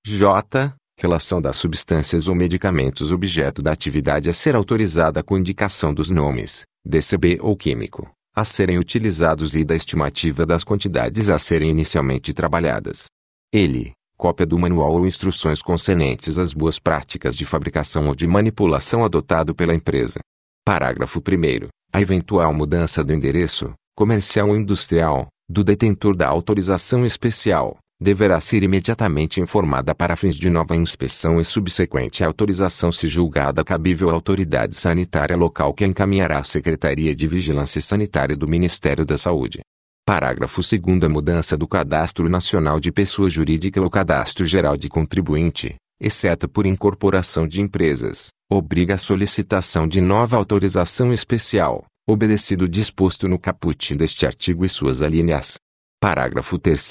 J. 0.08 0.74
Relação 0.98 1.42
das 1.42 1.58
substâncias 1.58 2.30
ou 2.30 2.36
medicamentos 2.36 3.12
objeto 3.12 3.62
da 3.62 3.74
atividade 3.74 4.30
a 4.30 4.34
ser 4.34 4.56
autorizada 4.56 5.22
com 5.22 5.38
indicação 5.38 5.94
dos 5.94 6.10
nomes, 6.10 6.64
DCB 6.86 7.40
ou 7.42 7.58
químico, 7.58 8.10
a 8.34 8.46
serem 8.46 8.78
utilizados 8.78 9.58
e 9.58 9.66
da 9.66 9.76
estimativa 9.76 10.46
das 10.46 10.64
quantidades 10.64 11.30
a 11.30 11.38
serem 11.38 11.70
inicialmente 11.70 12.34
trabalhadas. 12.34 13.08
Ele, 13.52 13.92
cópia 14.16 14.46
do 14.46 14.58
manual 14.58 14.94
ou 14.94 15.06
instruções 15.06 15.62
concernentes 15.62 16.40
às 16.40 16.54
boas 16.54 16.80
práticas 16.80 17.36
de 17.36 17.44
fabricação 17.44 18.08
ou 18.08 18.16
de 18.16 18.26
manipulação 18.26 19.04
adotado 19.04 19.54
pela 19.54 19.76
empresa. 19.76 20.22
Parágrafo 20.64 21.20
1 21.20 21.68
A 21.92 22.00
eventual 22.00 22.54
mudança 22.54 23.04
do 23.04 23.14
endereço, 23.14 23.74
comercial 23.98 24.48
ou 24.48 24.56
industrial, 24.56 25.28
do 25.50 25.62
detentor 25.62 26.16
da 26.16 26.30
autorização 26.30 27.06
especial, 27.06 27.78
deverá 28.04 28.40
ser 28.42 28.62
imediatamente 28.62 29.40
informada 29.40 29.96
para 29.96 30.18
fins 30.18 30.36
de 30.36 30.50
nova 30.50 30.76
inspeção 30.76 31.40
e 31.40 31.46
subsequente 31.46 32.24
autorização 32.24 32.92
se 32.92 33.08
julgada 33.08 33.64
cabível 33.64 34.10
à 34.10 34.14
autoridade 34.14 34.76
sanitária 34.76 35.38
local 35.38 35.74
que 35.74 35.86
encaminhará 35.86 36.40
à 36.40 36.44
Secretaria 36.44 37.16
de 37.16 37.26
Vigilância 37.26 37.82
Sanitária 37.82 38.36
do 38.36 38.48
Ministério 38.48 39.06
da 39.06 39.18
Saúde. 39.18 39.62
Parágrafo 40.06 40.62
2 40.62 41.02
A 41.02 41.10
mudança 41.10 41.58
do 41.58 41.66
Cadastro 41.66 42.28
Nacional 42.28 42.78
de 42.78 42.92
Pessoa 42.92 43.30
Jurídica 43.30 43.82
ou 43.82 43.90
Cadastro 43.90 44.46
Geral 44.46 44.76
de 44.76 44.90
Contribuinte, 44.90 45.76
exceto 46.00 46.50
por 46.50 46.66
incorporação 46.66 47.48
de 47.48 47.62
empresas, 47.62 48.28
obriga 48.52 48.96
a 48.96 48.98
solicitação 48.98 49.88
de 49.88 50.02
nova 50.02 50.36
autorização 50.36 51.14
especial, 51.14 51.86
obedecido 52.06 52.66
o 52.66 52.70
disposto 52.70 53.30
no 53.30 53.40
caput 53.40 53.96
deste 53.96 54.26
artigo 54.26 54.66
e 54.66 54.70
suas 54.70 55.02
alíneas. 55.02 55.56
Parágrafo 56.02 56.60
3 56.60 56.82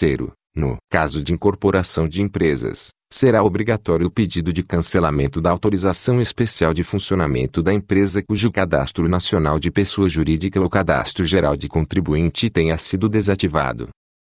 no 0.54 0.76
caso 0.90 1.22
de 1.22 1.32
incorporação 1.32 2.06
de 2.06 2.20
empresas, 2.20 2.90
será 3.10 3.42
obrigatório 3.42 4.06
o 4.06 4.10
pedido 4.10 4.52
de 4.52 4.62
cancelamento 4.62 5.40
da 5.40 5.50
autorização 5.50 6.20
especial 6.20 6.74
de 6.74 6.82
funcionamento 6.82 7.62
da 7.62 7.72
empresa 7.72 8.22
cujo 8.22 8.50
cadastro 8.50 9.08
nacional 9.08 9.58
de 9.58 9.70
pessoa 9.70 10.08
jurídica 10.08 10.60
ou 10.60 10.68
cadastro 10.68 11.24
geral 11.24 11.56
de 11.56 11.68
contribuinte 11.68 12.50
tenha 12.50 12.76
sido 12.76 13.08
desativado. 13.08 13.88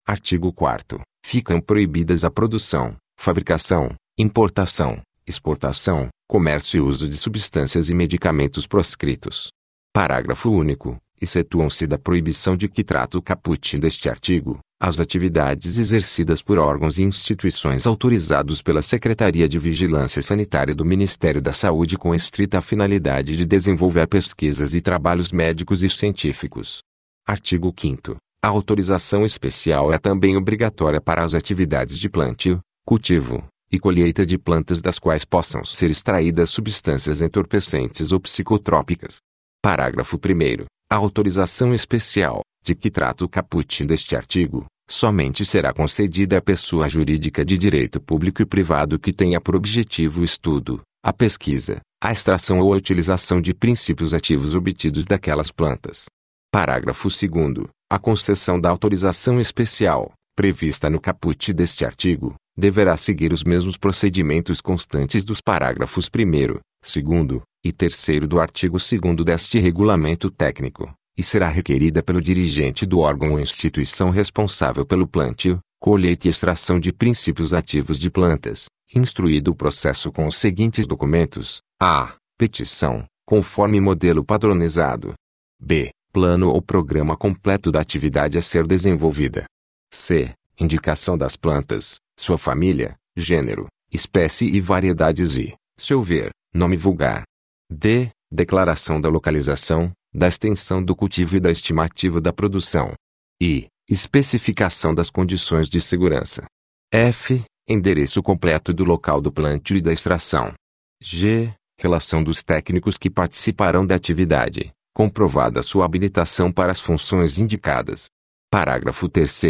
Artigo 0.07 0.51
4 0.53 1.01
Ficam 1.25 1.61
proibidas 1.61 2.23
a 2.23 2.31
produção, 2.31 2.95
fabricação, 3.19 3.91
importação, 4.17 4.99
exportação, 5.25 6.09
comércio 6.27 6.77
e 6.77 6.81
uso 6.81 7.07
de 7.07 7.15
substâncias 7.15 7.89
e 7.89 7.93
medicamentos 7.93 8.65
proscritos. 8.67 9.49
Parágrafo 9.93 10.49
único. 10.49 10.97
Excetuam-se 11.21 11.85
da 11.85 11.99
proibição 11.99 12.57
de 12.57 12.67
que 12.67 12.83
trata 12.83 13.15
o 13.15 13.21
caput 13.21 13.77
deste 13.77 14.09
artigo, 14.09 14.59
as 14.83 14.99
atividades 14.99 15.77
exercidas 15.77 16.41
por 16.41 16.57
órgãos 16.57 16.97
e 16.97 17.03
instituições 17.03 17.85
autorizados 17.85 18.63
pela 18.63 18.81
Secretaria 18.81 19.47
de 19.47 19.59
Vigilância 19.59 20.23
Sanitária 20.23 20.73
do 20.73 20.83
Ministério 20.83 21.39
da 21.39 21.53
Saúde 21.53 21.99
com 21.99 22.15
estrita 22.15 22.59
finalidade 22.61 23.37
de 23.37 23.45
desenvolver 23.45 24.07
pesquisas 24.07 24.73
e 24.73 24.81
trabalhos 24.81 25.31
médicos 25.31 25.83
e 25.83 25.89
científicos. 25.89 26.79
Artigo 27.27 27.71
5 27.79 28.15
A 28.43 28.47
autorização 28.47 29.23
especial 29.23 29.93
é 29.93 29.99
também 29.99 30.35
obrigatória 30.35 30.99
para 30.99 31.23
as 31.23 31.35
atividades 31.35 31.99
de 31.99 32.09
plantio, 32.09 32.59
cultivo 32.83 33.45
e 33.71 33.79
colheita 33.79 34.25
de 34.25 34.35
plantas 34.35 34.81
das 34.81 34.97
quais 34.97 35.23
possam 35.23 35.63
ser 35.63 35.91
extraídas 35.91 36.49
substâncias 36.49 37.21
entorpecentes 37.21 38.11
ou 38.11 38.19
psicotrópicas. 38.19 39.17
Parágrafo 39.61 40.17
1 40.17 40.65
A 40.89 40.95
autorização 40.95 41.71
especial, 41.71 42.41
de 42.63 42.75
que 42.75 42.91
trata 42.91 43.25
o 43.25 43.29
caput 43.29 43.83
deste 43.85 44.15
artigo, 44.15 44.65
somente 44.89 45.45
será 45.45 45.73
concedida 45.73 46.37
à 46.37 46.41
pessoa 46.41 46.87
jurídica 46.87 47.43
de 47.43 47.57
direito 47.57 47.99
público 47.99 48.41
e 48.41 48.45
privado 48.45 48.99
que 48.99 49.11
tenha 49.11 49.41
por 49.41 49.55
objetivo 49.55 50.21
o 50.21 50.23
estudo, 50.23 50.81
a 51.03 51.11
pesquisa, 51.11 51.81
a 52.03 52.11
extração 52.11 52.59
ou 52.59 52.73
a 52.73 52.77
utilização 52.77 53.41
de 53.41 53.53
princípios 53.53 54.13
ativos 54.13 54.53
obtidos 54.53 55.05
daquelas 55.05 55.51
plantas. 55.51 56.05
Parágrafo 56.51 57.07
2 57.07 57.67
A 57.89 57.97
concessão 57.97 58.59
da 58.59 58.69
autorização 58.69 59.39
especial, 59.39 60.11
prevista 60.35 60.89
no 60.89 60.99
caput 60.99 61.53
deste 61.53 61.85
artigo, 61.85 62.35
deverá 62.57 62.97
seguir 62.97 63.31
os 63.31 63.43
mesmos 63.43 63.77
procedimentos 63.77 64.59
constantes 64.59 65.23
dos 65.23 65.39
parágrafos 65.39 66.07
1, 66.07 66.59
2 67.01 67.41
e 67.63 67.71
3 67.71 68.27
do 68.27 68.39
artigo 68.39 68.77
2 68.77 69.23
deste 69.23 69.59
regulamento 69.59 70.29
técnico 70.29 70.93
e 71.17 71.23
será 71.23 71.47
requerida 71.47 72.01
pelo 72.01 72.21
dirigente 72.21 72.85
do 72.85 72.99
órgão 72.99 73.33
ou 73.33 73.39
instituição 73.39 74.09
responsável 74.09 74.85
pelo 74.85 75.07
plantio, 75.07 75.59
colheita 75.79 76.27
e 76.27 76.29
extração 76.29 76.79
de 76.79 76.93
princípios 76.93 77.53
ativos 77.53 77.99
de 77.99 78.09
plantas, 78.09 78.65
instruído 78.93 79.51
o 79.51 79.55
processo 79.55 80.11
com 80.11 80.27
os 80.27 80.35
seguintes 80.35 80.85
documentos: 80.85 81.61
a. 81.81 82.15
Petição, 82.37 83.05
conforme 83.25 83.79
modelo 83.79 84.23
padronizado. 84.23 85.13
b. 85.59 85.91
Plano 86.11 86.49
ou 86.49 86.61
programa 86.61 87.15
completo 87.15 87.71
da 87.71 87.79
atividade 87.79 88.37
a 88.37 88.41
ser 88.41 88.67
desenvolvida. 88.67 89.45
c. 89.93 90.33
Indicação 90.59 91.17
das 91.17 91.35
plantas, 91.35 91.95
sua 92.19 92.37
família, 92.37 92.95
gênero, 93.15 93.67
espécie 93.91 94.45
e 94.45 94.59
variedades 94.59 95.37
e, 95.37 95.55
seu 95.77 96.01
ver, 96.01 96.31
nome 96.53 96.77
vulgar. 96.77 97.23
d. 97.69 98.11
Declaração 98.31 98.99
da 98.99 99.09
localização, 99.09 99.91
da 100.13 100.27
extensão 100.27 100.83
do 100.83 100.95
cultivo 100.95 101.37
e 101.37 101.39
da 101.39 101.49
estimativa 101.49 102.19
da 102.19 102.33
produção. 102.33 102.93
I. 103.41 103.67
Especificação 103.89 104.93
das 104.93 105.09
condições 105.09 105.69
de 105.69 105.81
segurança. 105.81 106.45
F. 106.93 107.43
Endereço 107.67 108.21
completo 108.21 108.73
do 108.73 108.83
local 108.83 109.21
do 109.21 109.31
plantio 109.31 109.77
e 109.77 109.81
da 109.81 109.93
extração. 109.93 110.53
G. 111.01 111.53
Relação 111.79 112.23
dos 112.23 112.43
técnicos 112.43 112.97
que 112.97 113.09
participarão 113.09 113.85
da 113.85 113.95
atividade, 113.95 114.71
comprovada 114.93 115.63
sua 115.63 115.85
habilitação 115.85 116.51
para 116.51 116.71
as 116.71 116.79
funções 116.79 117.39
indicadas. 117.39 118.05
Parágrafo 118.51 119.09
3 119.09 119.41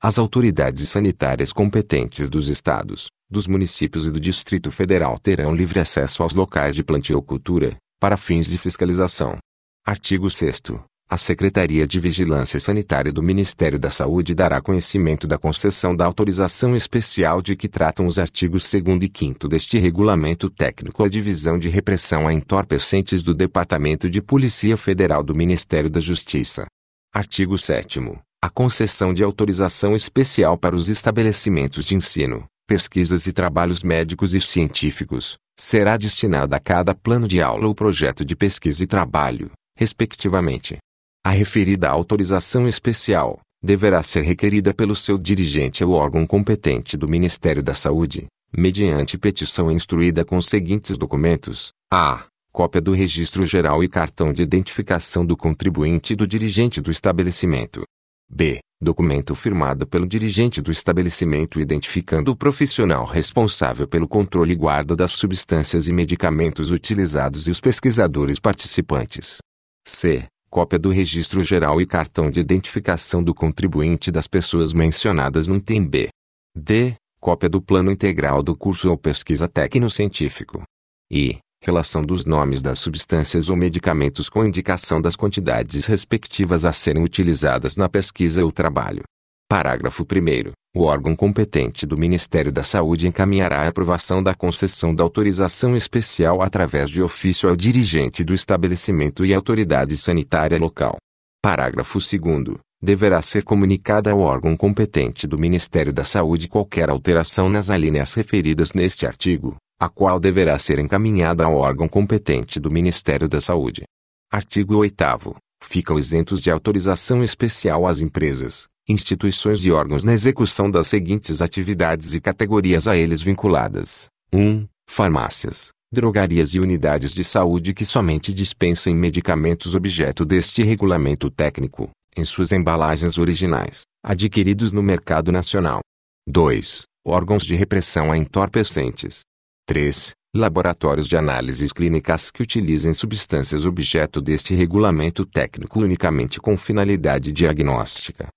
As 0.00 0.18
autoridades 0.18 0.88
sanitárias 0.88 1.52
competentes 1.52 2.30
dos 2.30 2.48
estados, 2.48 3.08
dos 3.28 3.46
municípios 3.46 4.06
e 4.06 4.10
do 4.10 4.18
Distrito 4.18 4.70
Federal 4.70 5.18
terão 5.18 5.54
livre 5.54 5.78
acesso 5.78 6.22
aos 6.22 6.34
locais 6.34 6.74
de 6.74 6.82
plantio 6.82 7.16
ou 7.16 7.22
cultura, 7.22 7.76
para 8.00 8.16
fins 8.16 8.48
de 8.48 8.56
fiscalização, 8.56 9.38
Artigo 9.86 10.30
6 10.30 10.62
a 11.10 11.18
Secretaria 11.18 11.86
de 11.86 12.00
Vigilância 12.00 12.58
Sanitária 12.58 13.12
do 13.12 13.22
Ministério 13.22 13.78
da 13.78 13.90
Saúde 13.90 14.34
dará 14.34 14.58
conhecimento 14.58 15.26
da 15.26 15.36
concessão 15.36 15.94
da 15.94 16.06
autorização 16.06 16.74
especial 16.74 17.42
de 17.42 17.54
que 17.54 17.68
tratam 17.68 18.06
os 18.06 18.18
artigos 18.18 18.72
2 18.72 19.02
e 19.02 19.12
5 19.14 19.46
deste 19.46 19.78
regulamento 19.78 20.48
técnico. 20.48 21.04
À 21.04 21.08
Divisão 21.08 21.58
de 21.58 21.68
Repressão 21.68 22.26
a 22.26 22.32
Entorpecentes 22.32 23.22
do 23.22 23.34
Departamento 23.34 24.08
de 24.08 24.22
Polícia 24.22 24.74
Federal 24.78 25.22
do 25.22 25.34
Ministério 25.34 25.90
da 25.90 26.00
Justiça. 26.00 26.64
Artigo 27.12 27.58
7 27.58 28.00
A 28.42 28.48
concessão 28.48 29.12
de 29.12 29.22
autorização 29.22 29.94
especial 29.94 30.56
para 30.56 30.74
os 30.74 30.88
estabelecimentos 30.88 31.84
de 31.84 31.94
ensino, 31.94 32.46
pesquisas 32.66 33.26
e 33.26 33.34
trabalhos 33.34 33.82
médicos 33.82 34.34
e 34.34 34.40
científicos 34.40 35.36
será 35.60 35.98
destinada 35.98 36.56
a 36.56 36.58
cada 36.58 36.94
plano 36.94 37.28
de 37.28 37.42
aula 37.42 37.66
ou 37.66 37.74
projeto 37.74 38.24
de 38.24 38.34
pesquisa 38.34 38.82
e 38.82 38.86
trabalho 38.86 39.50
respectivamente. 39.76 40.78
A 41.24 41.30
referida 41.30 41.88
autorização 41.88 42.68
especial 42.68 43.40
deverá 43.62 44.02
ser 44.02 44.22
requerida 44.22 44.74
pelo 44.74 44.94
seu 44.94 45.16
dirigente 45.16 45.82
ou 45.82 45.92
órgão 45.92 46.26
competente 46.26 46.96
do 46.96 47.08
Ministério 47.08 47.62
da 47.62 47.72
Saúde, 47.72 48.26
mediante 48.56 49.16
petição 49.16 49.70
instruída 49.70 50.24
com 50.24 50.36
os 50.36 50.46
seguintes 50.46 50.96
documentos: 50.96 51.72
a. 51.92 52.26
Cópia 52.52 52.80
do 52.80 52.92
registro 52.92 53.44
geral 53.44 53.82
e 53.82 53.88
cartão 53.88 54.32
de 54.32 54.40
identificação 54.40 55.26
do 55.26 55.36
contribuinte 55.36 56.12
e 56.12 56.16
do 56.16 56.24
dirigente 56.24 56.80
do 56.80 56.88
estabelecimento. 56.88 57.82
B. 58.30 58.60
Documento 58.80 59.34
firmado 59.34 59.86
pelo 59.86 60.06
dirigente 60.06 60.60
do 60.60 60.70
estabelecimento 60.70 61.58
identificando 61.58 62.30
o 62.30 62.36
profissional 62.36 63.06
responsável 63.06 63.88
pelo 63.88 64.06
controle 64.06 64.52
e 64.52 64.56
guarda 64.56 64.94
das 64.94 65.12
substâncias 65.12 65.88
e 65.88 65.92
medicamentos 65.92 66.70
utilizados 66.70 67.48
e 67.48 67.50
os 67.50 67.60
pesquisadores 67.60 68.38
participantes. 68.38 69.38
C. 69.86 70.26
Cópia 70.48 70.78
do 70.78 70.90
registro 70.90 71.42
geral 71.42 71.80
e 71.80 71.86
cartão 71.86 72.30
de 72.30 72.40
identificação 72.40 73.22
do 73.22 73.34
contribuinte 73.34 74.10
das 74.10 74.26
pessoas 74.26 74.72
mencionadas 74.72 75.46
no 75.46 75.56
item 75.56 75.84
B. 75.86 76.08
D. 76.56 76.94
Cópia 77.20 77.48
do 77.48 77.60
plano 77.60 77.90
integral 77.90 78.42
do 78.42 78.56
curso 78.56 78.88
ou 78.88 78.96
pesquisa 78.96 79.48
técnico-científico. 79.48 80.62
E. 81.10 81.38
Relação 81.62 82.02
dos 82.02 82.24
nomes 82.24 82.62
das 82.62 82.78
substâncias 82.78 83.50
ou 83.50 83.56
medicamentos 83.56 84.28
com 84.28 84.44
indicação 84.44 85.00
das 85.00 85.16
quantidades 85.16 85.86
respectivas 85.86 86.64
a 86.64 86.72
serem 86.72 87.02
utilizadas 87.02 87.76
na 87.76 87.88
pesquisa 87.88 88.44
ou 88.44 88.52
trabalho. 88.52 89.02
Parágrafo 89.48 90.02
1 90.02 90.52
O 90.76 90.82
órgão 90.82 91.14
competente 91.14 91.86
do 91.86 91.96
Ministério 91.96 92.50
da 92.50 92.64
Saúde 92.64 93.06
encaminhará 93.06 93.60
a 93.60 93.68
aprovação 93.68 94.20
da 94.20 94.34
concessão 94.34 94.92
da 94.92 95.04
autorização 95.04 95.76
especial 95.76 96.42
através 96.42 96.90
de 96.90 97.00
ofício 97.00 97.48
ao 97.48 97.54
dirigente 97.54 98.24
do 98.24 98.34
estabelecimento 98.34 99.24
e 99.24 99.32
autoridade 99.32 99.96
sanitária 99.96 100.58
local. 100.58 100.96
Parágrafo 101.40 102.00
2 102.00 102.58
Deverá 102.82 103.22
ser 103.22 103.44
comunicada 103.44 104.10
ao 104.10 104.18
órgão 104.18 104.56
competente 104.56 105.28
do 105.28 105.38
Ministério 105.38 105.92
da 105.92 106.02
Saúde 106.02 106.48
qualquer 106.48 106.90
alteração 106.90 107.48
nas 107.48 107.70
alíneas 107.70 108.12
referidas 108.14 108.72
neste 108.72 109.06
artigo, 109.06 109.54
a 109.78 109.88
qual 109.88 110.18
deverá 110.18 110.58
ser 110.58 110.80
encaminhada 110.80 111.44
ao 111.44 111.54
órgão 111.54 111.86
competente 111.86 112.58
do 112.58 112.68
Ministério 112.68 113.28
da 113.28 113.40
Saúde. 113.40 113.84
Artigo 114.28 114.74
8 114.78 115.36
Ficam 115.62 116.00
isentos 116.00 116.42
de 116.42 116.50
autorização 116.50 117.22
especial 117.22 117.86
as 117.86 118.02
empresas, 118.02 118.66
instituições 118.88 119.64
e 119.64 119.70
órgãos 119.70 120.04
na 120.04 120.12
execução 120.12 120.70
das 120.70 120.86
seguintes 120.86 121.40
atividades 121.40 122.14
e 122.14 122.20
categorias 122.20 122.86
a 122.86 122.96
eles 122.96 123.22
vinculadas: 123.22 124.08
1. 124.32 124.66
Farmácias, 124.86 125.70
drogarias 125.92 126.54
e 126.54 126.60
unidades 126.60 127.12
de 127.12 127.24
saúde 127.24 127.72
que 127.72 127.84
somente 127.84 128.34
dispensem 128.34 128.94
medicamentos 128.94 129.74
objeto 129.74 130.24
deste 130.24 130.62
regulamento 130.62 131.30
técnico, 131.30 131.90
em 132.16 132.24
suas 132.24 132.52
embalagens 132.52 133.16
originais, 133.16 133.82
adquiridos 134.04 134.72
no 134.72 134.82
mercado 134.82 135.32
nacional. 135.32 135.80
2. 136.28 136.84
Órgãos 137.06 137.44
de 137.44 137.54
repressão 137.54 138.10
a 138.10 138.18
entorpecentes. 138.18 139.22
3. 139.66 140.12
Laboratórios 140.36 141.06
de 141.06 141.16
análises 141.16 141.72
clínicas 141.72 142.30
que 142.30 142.42
utilizem 142.42 142.92
substâncias 142.92 143.64
objeto 143.64 144.20
deste 144.20 144.52
regulamento 144.52 145.24
técnico 145.24 145.80
unicamente 145.80 146.40
com 146.40 146.56
finalidade 146.56 147.32
diagnóstica. 147.32 148.28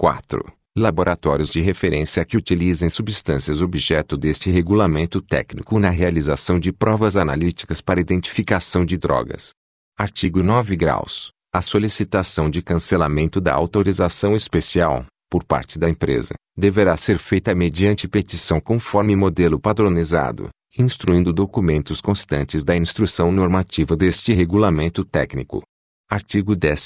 4. 0.00 0.42
Laboratórios 0.78 1.50
de 1.50 1.60
referência 1.60 2.24
que 2.24 2.34
utilizem 2.34 2.88
substâncias 2.88 3.60
objeto 3.60 4.16
deste 4.16 4.50
regulamento 4.50 5.20
técnico 5.20 5.78
na 5.78 5.90
realização 5.90 6.58
de 6.58 6.72
provas 6.72 7.16
analíticas 7.16 7.82
para 7.82 8.00
identificação 8.00 8.82
de 8.82 8.96
drogas. 8.96 9.50
Artigo 9.98 10.42
9 10.42 10.74
graus. 10.74 11.32
A 11.52 11.60
solicitação 11.60 12.48
de 12.48 12.62
cancelamento 12.62 13.42
da 13.42 13.52
autorização 13.52 14.34
especial, 14.34 15.04
por 15.30 15.44
parte 15.44 15.78
da 15.78 15.90
empresa, 15.90 16.32
deverá 16.56 16.96
ser 16.96 17.18
feita 17.18 17.54
mediante 17.54 18.08
petição 18.08 18.58
conforme 18.58 19.14
modelo 19.14 19.60
padronizado, 19.60 20.48
instruindo 20.78 21.30
documentos 21.30 22.00
constantes 22.00 22.64
da 22.64 22.74
instrução 22.74 23.30
normativa 23.30 23.94
deste 23.94 24.32
regulamento 24.32 25.04
técnico. 25.04 25.62
Artigo 26.10 26.56
10 26.56 26.80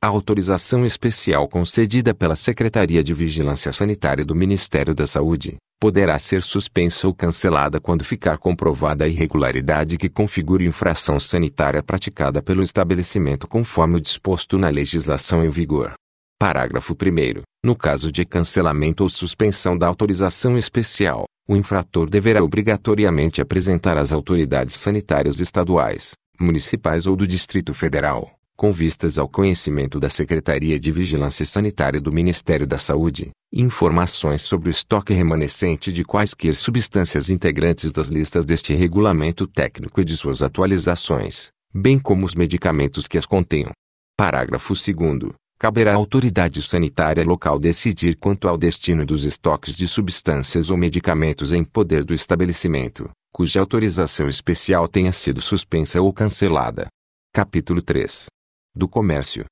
a 0.00 0.06
autorização 0.06 0.86
especial 0.86 1.48
concedida 1.48 2.14
pela 2.14 2.36
Secretaria 2.36 3.02
de 3.02 3.12
Vigilância 3.12 3.72
Sanitária 3.72 4.24
do 4.24 4.32
Ministério 4.32 4.94
da 4.94 5.08
Saúde 5.08 5.56
poderá 5.80 6.16
ser 6.20 6.40
suspensa 6.42 7.08
ou 7.08 7.14
cancelada 7.14 7.80
quando 7.80 8.04
ficar 8.04 8.38
comprovada 8.38 9.04
a 9.04 9.08
irregularidade 9.08 9.98
que 9.98 10.08
configure 10.08 10.64
infração 10.64 11.18
sanitária 11.18 11.82
praticada 11.82 12.40
pelo 12.40 12.62
estabelecimento 12.62 13.48
conforme 13.48 13.96
o 13.96 14.00
disposto 14.00 14.56
na 14.56 14.68
legislação 14.68 15.44
em 15.44 15.50
vigor. 15.50 15.94
Parágrafo 16.38 16.94
1. 16.94 17.42
No 17.64 17.74
caso 17.74 18.12
de 18.12 18.24
cancelamento 18.24 19.02
ou 19.02 19.08
suspensão 19.08 19.76
da 19.76 19.88
autorização 19.88 20.56
especial, 20.56 21.24
o 21.48 21.56
infrator 21.56 22.08
deverá 22.08 22.42
obrigatoriamente 22.42 23.40
apresentar 23.40 23.98
às 23.98 24.12
autoridades 24.12 24.76
sanitárias 24.76 25.40
estaduais, 25.40 26.12
municipais 26.40 27.06
ou 27.06 27.16
do 27.16 27.26
Distrito 27.26 27.74
Federal 27.74 28.37
com 28.58 28.72
vistas 28.72 29.18
ao 29.18 29.28
conhecimento 29.28 30.00
da 30.00 30.10
Secretaria 30.10 30.80
de 30.80 30.90
Vigilância 30.90 31.46
Sanitária 31.46 32.00
do 32.00 32.12
Ministério 32.12 32.66
da 32.66 32.76
Saúde, 32.76 33.30
informações 33.52 34.42
sobre 34.42 34.68
o 34.68 34.72
estoque 34.72 35.14
remanescente 35.14 35.92
de 35.92 36.04
quaisquer 36.04 36.56
substâncias 36.56 37.30
integrantes 37.30 37.92
das 37.92 38.08
listas 38.08 38.44
deste 38.44 38.74
regulamento 38.74 39.46
técnico 39.46 40.00
e 40.00 40.04
de 40.04 40.16
suas 40.16 40.42
atualizações, 40.42 41.50
bem 41.72 42.00
como 42.00 42.26
os 42.26 42.34
medicamentos 42.34 43.06
que 43.06 43.16
as 43.16 43.24
contenham. 43.24 43.70
Parágrafo 44.16 44.74
2 44.74 45.32
Caberá 45.56 45.92
à 45.92 45.94
autoridade 45.94 46.60
sanitária 46.60 47.24
local 47.24 47.60
decidir 47.60 48.16
quanto 48.16 48.48
ao 48.48 48.58
destino 48.58 49.06
dos 49.06 49.24
estoques 49.24 49.76
de 49.76 49.86
substâncias 49.86 50.68
ou 50.68 50.76
medicamentos 50.76 51.52
em 51.52 51.62
poder 51.62 52.04
do 52.04 52.12
estabelecimento, 52.12 53.08
cuja 53.32 53.60
autorização 53.60 54.28
especial 54.28 54.88
tenha 54.88 55.12
sido 55.12 55.40
suspensa 55.40 56.02
ou 56.02 56.12
cancelada. 56.12 56.88
Capítulo 57.32 57.80
3 57.80 58.26
do 58.74 58.88
Comércio. 58.88 59.44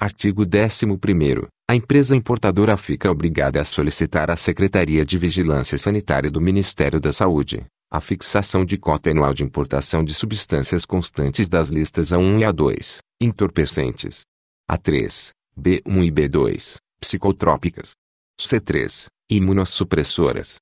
Artigo 0.00 0.42
11. 0.42 1.48
A 1.68 1.74
empresa 1.74 2.14
importadora 2.14 2.76
fica 2.76 3.10
obrigada 3.10 3.60
a 3.60 3.64
solicitar 3.64 4.30
à 4.30 4.36
Secretaria 4.36 5.04
de 5.04 5.16
Vigilância 5.16 5.78
Sanitária 5.78 6.30
do 6.30 6.40
Ministério 6.40 7.00
da 7.00 7.12
Saúde 7.12 7.66
a 7.94 8.00
fixação 8.00 8.64
de 8.64 8.76
cota 8.76 9.12
anual 9.12 9.32
de 9.32 9.44
importação 9.44 10.02
de 10.02 10.12
substâncias 10.12 10.84
constantes 10.84 11.48
das 11.48 11.68
listas 11.68 12.08
A1 12.08 12.40
e 12.40 12.42
A2, 12.42 12.98
entorpecentes. 13.20 14.24
A3, 14.68 15.30
B1 15.56 16.04
e 16.04 16.10
B2, 16.10 16.78
psicotrópicas. 16.98 17.92
C3, 18.36 19.06
imunossupressoras. 19.30 20.56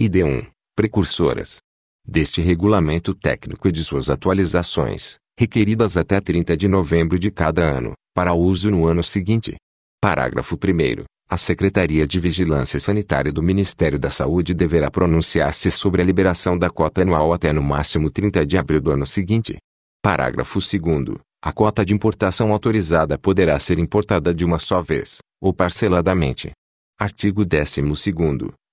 E 0.00 0.08
D1, 0.08 0.50
precursoras. 0.74 1.58
Deste 2.02 2.40
regulamento 2.40 3.14
técnico 3.14 3.68
e 3.68 3.72
de 3.72 3.84
suas 3.84 4.08
atualizações, 4.08 5.18
requeridas 5.38 5.96
até 5.96 6.20
30 6.20 6.56
de 6.56 6.66
novembro 6.66 7.16
de 7.16 7.30
cada 7.30 7.62
ano, 7.62 7.92
para 8.12 8.34
uso 8.34 8.72
no 8.72 8.86
ano 8.86 9.04
seguinte. 9.04 9.54
Parágrafo 10.02 10.56
1. 10.56 11.04
A 11.30 11.36
Secretaria 11.36 12.04
de 12.08 12.18
Vigilância 12.18 12.80
Sanitária 12.80 13.30
do 13.30 13.40
Ministério 13.40 14.00
da 14.00 14.10
Saúde 14.10 14.52
deverá 14.52 14.90
pronunciar-se 14.90 15.70
sobre 15.70 16.02
a 16.02 16.04
liberação 16.04 16.58
da 16.58 16.68
cota 16.68 17.02
anual 17.02 17.32
até 17.32 17.52
no 17.52 17.62
máximo 17.62 18.10
30 18.10 18.44
de 18.44 18.58
abril 18.58 18.80
do 18.80 18.90
ano 18.90 19.06
seguinte. 19.06 19.58
Parágrafo 20.02 20.58
2. 20.58 21.18
A 21.40 21.52
cota 21.52 21.86
de 21.86 21.94
importação 21.94 22.52
autorizada 22.52 23.16
poderá 23.16 23.60
ser 23.60 23.78
importada 23.78 24.34
de 24.34 24.44
uma 24.44 24.58
só 24.58 24.82
vez, 24.82 25.18
ou 25.40 25.54
parceladamente. 25.54 26.50
Artigo 26.98 27.44
12. 27.44 27.80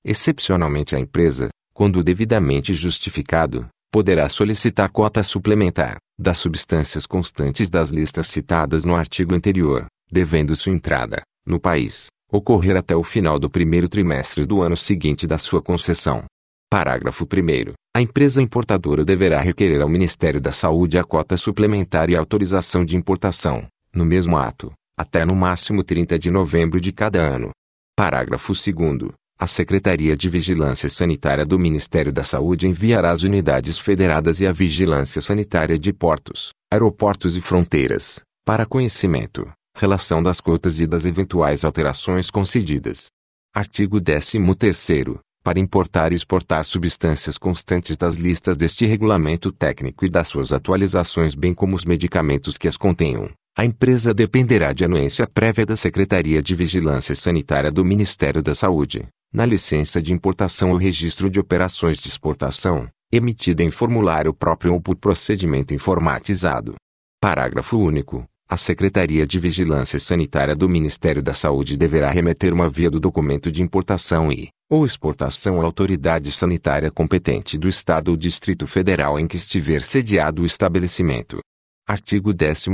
Excepcionalmente 0.04 0.96
a 0.96 1.00
empresa, 1.00 1.50
quando 1.76 2.04
devidamente 2.04 2.74
justificado, 2.74 3.68
poderá 3.92 4.28
solicitar 4.30 4.90
cota 4.90 5.22
suplementar, 5.22 5.98
das 6.18 6.38
substâncias 6.38 7.06
constantes 7.06 7.70
das 7.70 7.90
listas 7.90 8.28
citadas 8.28 8.86
no 8.86 8.96
artigo 8.96 9.36
anterior, 9.36 9.86
devendo 10.12 10.56
sua 10.56 10.72
entrada, 10.72 11.22
no 11.46 11.60
país, 11.60 12.08
ocorrer 12.32 12.78
até 12.78 12.96
o 12.96 13.04
final 13.04 13.38
do 13.38 13.50
primeiro 13.50 13.90
trimestre 13.90 14.46
do 14.46 14.62
ano 14.62 14.78
seguinte 14.78 15.28
da 15.28 15.38
sua 15.38 15.62
concessão. 15.62 16.24
Parágrafo 16.70 17.26
1. 17.26 17.74
A 17.96 18.02
empresa 18.02 18.42
importadora 18.42 19.06
deverá 19.06 19.40
requerer 19.40 19.82
ao 19.82 19.90
Ministério 19.90 20.42
da 20.42 20.52
Saúde 20.52 20.98
a 20.98 21.04
cota 21.04 21.38
suplementar 21.38 22.10
e 22.10 22.16
autorização 22.16 22.84
de 22.84 22.98
importação, 22.98 23.68
no 23.94 24.06
mesmo 24.06 24.38
ato, 24.38 24.74
até 24.98 25.24
no 25.24 25.36
máximo 25.36 25.84
30 25.84 26.18
de 26.20 26.30
novembro 26.32 26.82
de 26.82 26.92
cada 26.92 27.22
ano. 27.22 27.52
Parágrafo 27.96 28.52
2. 28.52 29.14
A 29.38 29.48
Secretaria 29.48 30.16
de 30.16 30.30
Vigilância 30.30 30.88
Sanitária 30.88 31.46
do 31.46 31.60
Ministério 31.60 32.12
da 32.12 32.24
Saúde 32.24 32.70
enviará 32.70 33.12
às 33.12 33.24
unidades 33.24 33.78
federadas 33.78 34.40
e 34.40 34.48
à 34.48 34.54
Vigilância 34.54 35.22
Sanitária 35.22 35.78
de 35.78 35.92
Portos, 35.92 36.52
Aeroportos 36.72 37.36
e 37.36 37.42
Fronteiras, 37.42 38.22
para 38.46 38.66
conhecimento, 38.66 39.46
relação 39.76 40.24
das 40.24 40.40
cotas 40.40 40.80
e 40.80 40.88
das 40.88 41.06
eventuais 41.06 41.66
alterações 41.66 42.32
concedidas. 42.32 43.08
Artigo 43.54 44.00
13º. 44.00 45.20
Para 45.44 45.60
importar 45.60 46.14
e 46.14 46.16
exportar 46.16 46.64
substâncias 46.64 47.38
constantes 47.38 47.98
das 47.98 48.16
listas 48.16 48.56
deste 48.56 48.86
regulamento 48.86 49.52
técnico 49.52 50.06
e 50.06 50.10
das 50.10 50.30
suas 50.30 50.54
atualizações 50.54 51.36
bem 51.36 51.54
como 51.54 51.76
os 51.76 51.84
medicamentos 51.84 52.58
que 52.58 52.70
as 52.70 52.78
contenham, 52.78 53.30
a 53.58 53.66
empresa 53.66 54.14
dependerá 54.14 54.72
de 54.72 54.86
anuência 54.86 55.28
prévia 55.28 55.66
da 55.66 55.76
Secretaria 55.76 56.42
de 56.42 56.56
Vigilância 56.56 57.14
Sanitária 57.14 57.72
do 57.72 57.86
Ministério 57.86 58.42
da 58.42 58.56
Saúde, 58.56 59.08
na 59.36 59.46
licença 59.46 60.02
de 60.02 60.14
importação 60.14 60.72
ou 60.72 60.78
registro 60.78 61.30
de 61.30 61.42
operações 61.42 62.00
de 62.00 62.08
exportação, 62.08 62.88
emitida 63.12 63.62
em 63.62 63.70
formulário 63.70 64.34
próprio 64.34 64.74
ou 64.74 64.80
por 64.80 64.96
procedimento 64.96 65.74
informatizado. 65.74 66.76
Parágrafo 67.22 67.78
único. 67.78 68.24
A 68.48 68.56
Secretaria 68.56 69.28
de 69.28 69.38
Vigilância 69.38 70.00
Sanitária 70.00 70.56
do 70.56 70.70
Ministério 70.70 71.22
da 71.22 71.34
Saúde 71.34 71.76
deverá 71.76 72.10
remeter 72.12 72.54
uma 72.54 72.70
via 72.70 72.90
do 72.90 72.98
documento 73.00 73.52
de 73.52 73.62
importação 73.62 74.32
e, 74.32 74.48
ou 74.70 74.86
exportação 74.86 75.60
à 75.60 75.66
autoridade 75.66 76.32
sanitária 76.32 76.90
competente 76.90 77.58
do 77.58 77.68
Estado 77.68 78.12
ou 78.12 78.18
Distrito 78.18 78.66
Federal 78.66 79.20
em 79.20 79.28
que 79.28 79.36
estiver 79.36 79.82
sediado 79.82 80.44
o 80.44 80.46
estabelecimento. 80.46 81.40
Artigo 81.86 82.34
14. 82.34 82.70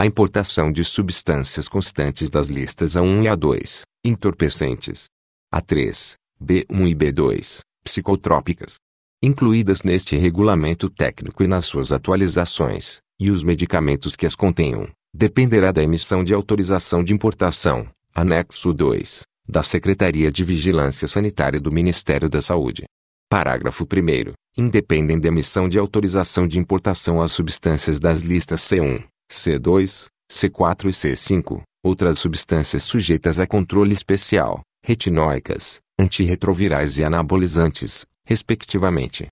A 0.00 0.06
importação 0.06 0.72
de 0.72 0.82
substâncias 0.82 1.68
constantes 1.68 2.30
das 2.30 2.46
listas 2.46 2.92
A1 2.92 3.24
e 3.24 3.26
A2, 3.26 3.82
entorpecentes, 4.04 5.06
a3, 5.54 6.14
B1 6.42 6.88
e 6.88 6.94
B2, 6.94 7.60
psicotrópicas. 7.84 8.76
Incluídas 9.22 9.82
neste 9.82 10.16
regulamento 10.16 10.90
técnico 10.90 11.44
e 11.44 11.46
nas 11.46 11.64
suas 11.64 11.92
atualizações, 11.92 12.98
e 13.18 13.30
os 13.30 13.44
medicamentos 13.44 14.16
que 14.16 14.26
as 14.26 14.34
contenham, 14.34 14.88
dependerá 15.14 15.70
da 15.70 15.82
emissão 15.82 16.24
de 16.24 16.34
autorização 16.34 17.04
de 17.04 17.14
importação, 17.14 17.88
anexo 18.12 18.72
2, 18.72 19.22
da 19.48 19.62
Secretaria 19.62 20.32
de 20.32 20.42
Vigilância 20.42 21.06
Sanitária 21.06 21.60
do 21.60 21.70
Ministério 21.70 22.28
da 22.28 22.42
Saúde. 22.42 22.84
Parágrafo 23.30 23.84
1 23.84 24.32
Independem 24.56 25.18
da 25.18 25.28
emissão 25.28 25.68
de 25.68 25.78
autorização 25.78 26.46
de 26.46 26.58
importação 26.58 27.22
às 27.22 27.32
substâncias 27.32 27.98
das 27.98 28.20
listas 28.20 28.60
C1, 28.60 29.04
C2, 29.30 30.06
C4 30.30 30.86
e 30.86 30.90
C5, 30.90 31.62
outras 31.82 32.18
substâncias 32.18 32.82
sujeitas 32.82 33.40
a 33.40 33.46
controle 33.46 33.92
especial, 33.92 34.62
retinóicas, 34.84 35.80
antirretrovirais 35.98 36.98
e 36.98 37.04
anabolizantes, 37.04 38.04
respectivamente, 38.22 39.28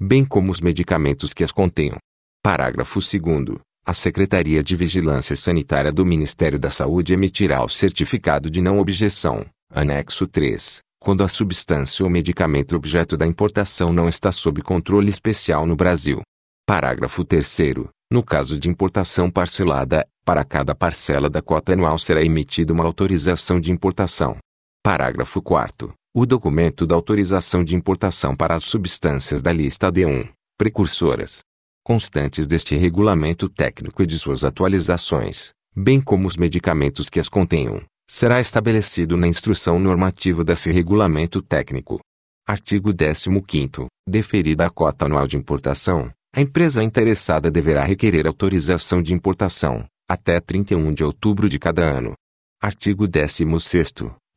bem 0.00 0.24
como 0.24 0.50
os 0.50 0.60
medicamentos 0.60 1.32
que 1.32 1.44
as 1.44 1.52
contenham. 1.52 1.96
Parágrafo 2.42 2.98
2 2.98 3.58
a 3.88 3.94
Secretaria 3.94 4.64
de 4.64 4.74
Vigilância 4.74 5.36
Sanitária 5.36 5.92
do 5.92 6.04
Ministério 6.04 6.58
da 6.58 6.70
Saúde 6.70 7.12
emitirá 7.12 7.62
o 7.62 7.68
certificado 7.68 8.50
de 8.50 8.60
não 8.60 8.80
objeção, 8.80 9.46
anexo 9.70 10.26
3, 10.26 10.80
quando 10.98 11.22
a 11.22 11.28
substância 11.28 12.02
ou 12.02 12.10
medicamento 12.10 12.74
objeto 12.74 13.16
da 13.16 13.24
importação 13.24 13.92
não 13.92 14.08
está 14.08 14.32
sob 14.32 14.60
controle 14.60 15.08
especial 15.08 15.64
no 15.64 15.76
Brasil. 15.76 16.20
Parágrafo 16.66 17.24
3 17.24 17.58
no 18.10 18.24
caso 18.24 18.58
de 18.58 18.68
importação 18.68 19.30
parcelada, 19.30 20.04
para 20.24 20.44
cada 20.44 20.74
parcela 20.74 21.30
da 21.30 21.40
cota 21.40 21.74
anual 21.74 21.96
será 21.96 22.24
emitida 22.24 22.72
uma 22.72 22.84
autorização 22.84 23.60
de 23.60 23.70
importação. 23.70 24.36
Parágrafo 24.86 25.42
4 25.42 25.92
o 26.14 26.24
documento 26.24 26.86
da 26.86 26.94
autorização 26.94 27.64
de 27.64 27.74
importação 27.74 28.36
para 28.36 28.54
as 28.54 28.62
substâncias 28.62 29.42
da 29.42 29.52
lista 29.52 29.90
D1, 29.90 30.30
precursoras, 30.56 31.40
constantes 31.82 32.46
deste 32.46 32.76
regulamento 32.76 33.48
técnico 33.48 34.04
e 34.04 34.06
de 34.06 34.16
suas 34.16 34.44
atualizações, 34.44 35.50
bem 35.74 36.00
como 36.00 36.28
os 36.28 36.36
medicamentos 36.36 37.10
que 37.10 37.18
as 37.18 37.28
contenham, 37.28 37.82
será 38.08 38.38
estabelecido 38.38 39.16
na 39.16 39.26
instrução 39.26 39.80
normativa 39.80 40.44
desse 40.44 40.70
regulamento 40.70 41.42
técnico. 41.42 41.98
Artigo 42.46 42.94
15 42.94 43.88
Deferida 44.08 44.66
a 44.66 44.70
cota 44.70 45.06
anual 45.06 45.26
de 45.26 45.36
importação, 45.36 46.12
a 46.32 46.40
empresa 46.40 46.80
interessada 46.80 47.50
deverá 47.50 47.82
requerer 47.82 48.24
autorização 48.24 49.02
de 49.02 49.12
importação, 49.12 49.84
até 50.08 50.38
31 50.38 50.94
de 50.94 51.02
outubro 51.02 51.48
de 51.48 51.58
cada 51.58 51.82
ano. 51.82 52.12
Artigo 52.62 53.08
16 53.08 53.48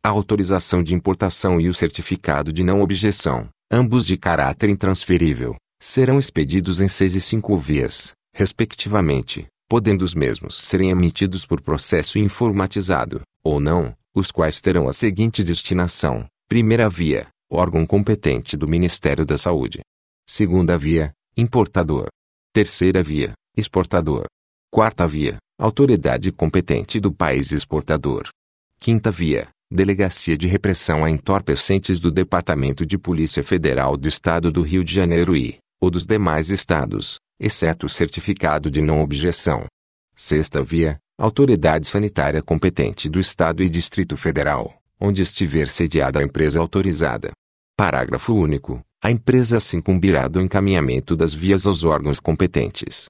A 0.01 0.07
autorização 0.07 0.81
de 0.81 0.95
importação 0.95 1.59
e 1.59 1.67
o 1.67 1.73
certificado 1.73 2.53
de 2.53 2.63
não 2.63 2.79
objeção, 2.79 3.49
ambos 3.69 4.05
de 4.05 4.17
caráter 4.17 4.69
intransferível, 4.69 5.57
serão 5.77 6.17
expedidos 6.17 6.79
em 6.79 6.87
seis 6.87 7.15
e 7.15 7.21
cinco 7.21 7.57
vias, 7.57 8.13
respectivamente, 8.33 9.45
podendo 9.67 10.03
os 10.03 10.13
mesmos 10.15 10.55
serem 10.55 10.89
emitidos 10.89 11.45
por 11.45 11.61
processo 11.61 12.17
informatizado, 12.17 13.23
ou 13.43 13.59
não, 13.59 13.93
os 14.15 14.31
quais 14.31 14.61
terão 14.61 14.87
a 14.87 14.93
seguinte 14.93 15.43
destinação: 15.43 16.25
primeira 16.47 16.89
via, 16.89 17.27
órgão 17.51 17.85
competente 17.85 18.55
do 18.55 18.69
Ministério 18.69 19.25
da 19.25 19.37
Saúde. 19.37 19.81
Segunda 20.25 20.77
via, 20.77 21.11
importador. 21.35 22.07
Terceira 22.53 23.03
via, 23.03 23.33
exportador. 23.55 24.27
Quarta 24.71 25.05
via, 25.05 25.37
autoridade 25.59 26.31
competente 26.31 27.01
do 27.01 27.11
país 27.11 27.51
exportador. 27.51 28.29
Quinta 28.79 29.11
via, 29.11 29.49
Delegacia 29.71 30.35
de 30.35 30.47
Repressão 30.47 31.05
a 31.05 31.11
Entorpecentes 31.11 31.99
do 31.99 32.11
Departamento 32.11 32.83
de 32.83 32.97
Polícia 32.97 33.43
Federal 33.43 33.95
do 33.95 34.07
Estado 34.07 34.51
do 34.51 34.63
Rio 34.63 34.83
de 34.83 34.95
Janeiro 34.95 35.37
e, 35.37 35.59
ou 35.79 35.91
dos 35.91 36.07
demais 36.07 36.49
estados, 36.49 37.19
exceto 37.39 37.85
o 37.85 37.89
certificado 37.89 38.71
de 38.71 38.81
não 38.81 38.99
objeção. 38.99 39.67
Sexta 40.15 40.63
via, 40.63 40.97
autoridade 41.19 41.85
sanitária 41.85 42.41
competente 42.41 43.07
do 43.07 43.19
Estado 43.19 43.61
e 43.61 43.69
Distrito 43.69 44.17
Federal, 44.17 44.73
onde 44.99 45.21
estiver 45.21 45.67
sediada 45.67 46.19
a 46.19 46.23
empresa 46.23 46.59
autorizada. 46.59 47.31
Parágrafo 47.77 48.33
único. 48.33 48.81
A 49.03 49.11
empresa 49.11 49.59
se 49.59 49.77
incumbirá 49.77 50.27
do 50.27 50.41
encaminhamento 50.41 51.15
das 51.15 51.31
vias 51.31 51.67
aos 51.67 51.83
órgãos 51.83 52.19
competentes. 52.19 53.05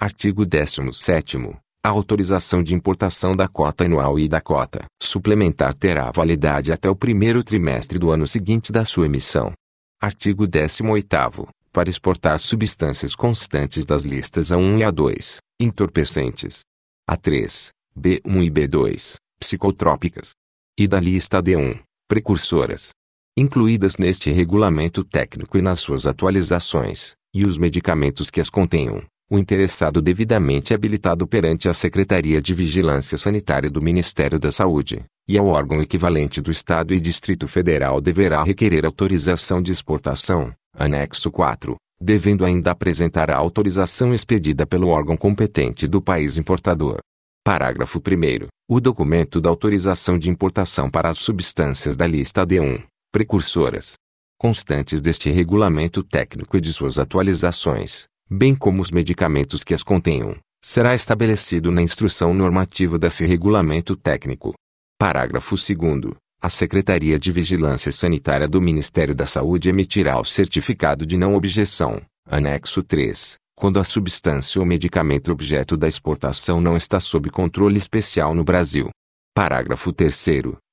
Artigo 0.00 0.46
17 0.46 1.38
a 1.84 1.90
autorização 1.90 2.62
de 2.62 2.74
importação 2.74 3.36
da 3.36 3.46
cota 3.46 3.84
anual 3.84 4.18
e 4.18 4.26
da 4.26 4.40
cota 4.40 4.86
suplementar 5.02 5.74
terá 5.74 6.10
validade 6.10 6.72
até 6.72 6.88
o 6.88 6.96
primeiro 6.96 7.44
trimestre 7.44 7.98
do 7.98 8.10
ano 8.10 8.26
seguinte 8.26 8.72
da 8.72 8.86
sua 8.86 9.04
emissão. 9.04 9.52
Artigo 10.00 10.46
18 10.46 11.46
para 11.70 11.90
exportar 11.90 12.38
substâncias 12.38 13.14
constantes 13.14 13.84
das 13.84 14.02
listas 14.02 14.48
A1 14.48 14.78
e 14.78 14.82
A2, 14.82 15.36
entorpecentes. 15.60 16.62
A3, 17.10 17.68
B1 17.98 18.44
e 18.44 18.50
B2, 18.50 19.16
psicotrópicas. 19.38 20.30
E 20.78 20.88
da 20.88 20.98
lista 20.98 21.42
D1, 21.42 21.80
precursoras. 22.08 22.90
Incluídas 23.36 23.98
neste 23.98 24.30
regulamento 24.30 25.04
técnico 25.04 25.58
e 25.58 25.62
nas 25.62 25.80
suas 25.80 26.06
atualizações, 26.06 27.14
e 27.34 27.44
os 27.44 27.58
medicamentos 27.58 28.30
que 28.30 28.40
as 28.40 28.48
contenham, 28.48 29.02
o 29.30 29.38
interessado 29.38 30.02
devidamente 30.02 30.74
habilitado 30.74 31.26
perante 31.26 31.68
a 31.68 31.74
Secretaria 31.74 32.40
de 32.42 32.52
Vigilância 32.52 33.16
Sanitária 33.16 33.70
do 33.70 33.80
Ministério 33.80 34.38
da 34.38 34.52
Saúde, 34.52 35.04
e 35.26 35.38
ao 35.38 35.46
órgão 35.46 35.80
equivalente 35.80 36.40
do 36.40 36.50
Estado 36.50 36.92
e 36.92 37.00
Distrito 37.00 37.48
Federal 37.48 38.00
deverá 38.00 38.42
requerer 38.44 38.84
autorização 38.84 39.62
de 39.62 39.72
exportação, 39.72 40.52
Anexo 40.76 41.30
4, 41.30 41.76
devendo 42.00 42.44
ainda 42.44 42.72
apresentar 42.72 43.30
a 43.30 43.36
autorização 43.36 44.12
expedida 44.12 44.66
pelo 44.66 44.88
órgão 44.88 45.16
competente 45.16 45.86
do 45.86 46.02
país 46.02 46.36
importador. 46.36 46.98
Parágrafo 47.42 47.98
1. 47.98 48.46
O 48.68 48.80
documento 48.80 49.40
da 49.40 49.48
autorização 49.48 50.18
de 50.18 50.30
importação 50.30 50.90
para 50.90 51.08
as 51.08 51.18
substâncias 51.18 51.96
da 51.96 52.06
lista 52.06 52.46
D1, 52.46 52.82
precursoras, 53.12 53.94
constantes 54.38 55.00
deste 55.00 55.30
regulamento 55.30 56.02
técnico 56.02 56.56
e 56.56 56.60
de 56.60 56.72
suas 56.72 56.98
atualizações, 56.98 58.06
bem 58.34 58.54
como 58.54 58.82
os 58.82 58.90
medicamentos 58.90 59.62
que 59.62 59.72
as 59.72 59.84
contenham, 59.84 60.36
será 60.62 60.94
estabelecido 60.94 61.70
na 61.70 61.80
instrução 61.80 62.34
normativa 62.34 62.98
desse 62.98 63.24
regulamento 63.24 63.96
técnico. 63.96 64.54
Parágrafo 64.98 65.54
2 65.54 66.14
a 66.42 66.50
Secretaria 66.50 67.18
de 67.18 67.32
Vigilância 67.32 67.90
Sanitária 67.90 68.46
do 68.46 68.60
Ministério 68.60 69.14
da 69.14 69.24
Saúde 69.24 69.70
emitirá 69.70 70.20
o 70.20 70.24
certificado 70.26 71.06
de 71.06 71.16
não 71.16 71.34
objeção, 71.34 72.02
anexo 72.28 72.82
3, 72.82 73.36
quando 73.56 73.80
a 73.80 73.84
substância 73.84 74.60
ou 74.60 74.66
medicamento 74.66 75.32
objeto 75.32 75.74
da 75.74 75.88
exportação 75.88 76.60
não 76.60 76.76
está 76.76 77.00
sob 77.00 77.30
controle 77.30 77.78
especial 77.78 78.34
no 78.34 78.44
Brasil. 78.44 78.90
Parágrafo 79.34 79.90
3 79.90 80.26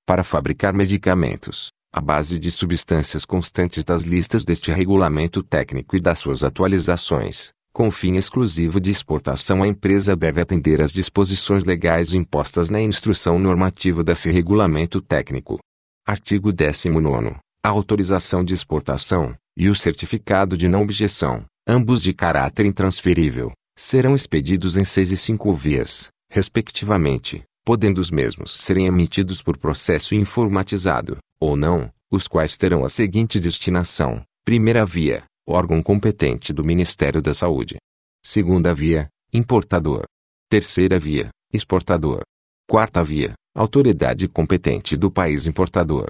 Para 0.05 0.25
fabricar 0.25 0.73
medicamentos, 0.73 1.69
a 1.93 1.99
base 1.99 2.39
de 2.39 2.49
substâncias 2.49 3.25
constantes 3.25 3.83
das 3.83 4.03
listas 4.03 4.45
deste 4.45 4.71
regulamento 4.71 5.43
técnico 5.43 5.97
e 5.97 5.99
das 5.99 6.19
suas 6.19 6.41
atualizações, 6.41 7.51
com 7.73 7.91
fim 7.91 8.15
exclusivo 8.15 8.79
de 8.79 8.89
exportação 8.89 9.61
a 9.61 9.67
empresa 9.67 10.15
deve 10.15 10.39
atender 10.39 10.81
às 10.81 10.93
disposições 10.93 11.65
legais 11.65 12.13
impostas 12.13 12.69
na 12.69 12.81
instrução 12.81 13.37
normativa 13.37 14.03
desse 14.05 14.31
regulamento 14.31 15.01
técnico. 15.01 15.59
Artigo 16.07 16.53
19 16.53 17.35
A 17.65 17.69
autorização 17.69 18.41
de 18.41 18.53
exportação, 18.53 19.35
e 19.57 19.67
o 19.67 19.75
certificado 19.75 20.55
de 20.55 20.69
não 20.69 20.83
objeção, 20.83 21.43
ambos 21.67 22.01
de 22.01 22.13
caráter 22.13 22.65
intransferível, 22.65 23.51
serão 23.77 24.15
expedidos 24.15 24.77
em 24.77 24.85
seis 24.85 25.11
e 25.11 25.17
cinco 25.17 25.53
vias, 25.53 26.07
respectivamente, 26.31 27.43
podendo 27.65 27.99
os 27.99 28.09
mesmos 28.09 28.57
serem 28.57 28.85
emitidos 28.87 29.41
por 29.41 29.57
processo 29.57 30.15
informatizado, 30.15 31.17
ou 31.41 31.57
não, 31.57 31.91
os 32.11 32.27
quais 32.27 32.55
terão 32.55 32.85
a 32.85 32.89
seguinte 32.89 33.39
destinação: 33.39 34.23
primeira 34.45 34.85
via, 34.85 35.23
órgão 35.45 35.81
competente 35.81 36.53
do 36.53 36.63
Ministério 36.63 37.21
da 37.21 37.33
Saúde. 37.33 37.77
Segunda 38.23 38.75
via, 38.75 39.09
importador. 39.33 40.05
Terceira 40.47 40.99
via, 40.99 41.29
exportador. 41.51 42.21
Quarta 42.67 43.03
via, 43.03 43.33
autoridade 43.55 44.27
competente 44.27 44.95
do 44.95 45.09
país 45.09 45.47
importador. 45.47 46.07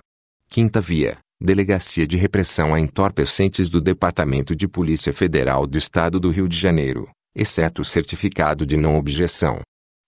Quinta 0.50 0.82
via, 0.82 1.18
Delegacia 1.40 2.06
de 2.06 2.18
Repressão 2.18 2.74
a 2.74 2.80
Entorpecentes 2.80 3.70
do 3.70 3.80
Departamento 3.80 4.56
de 4.56 4.68
Polícia 4.68 5.14
Federal 5.14 5.66
do 5.66 5.78
Estado 5.78 6.20
do 6.20 6.30
Rio 6.30 6.48
de 6.48 6.58
Janeiro, 6.58 7.10
exceto 7.34 7.82
o 7.82 7.86
certificado 7.86 8.66
de 8.66 8.76
não 8.76 8.96
objeção. 8.96 9.62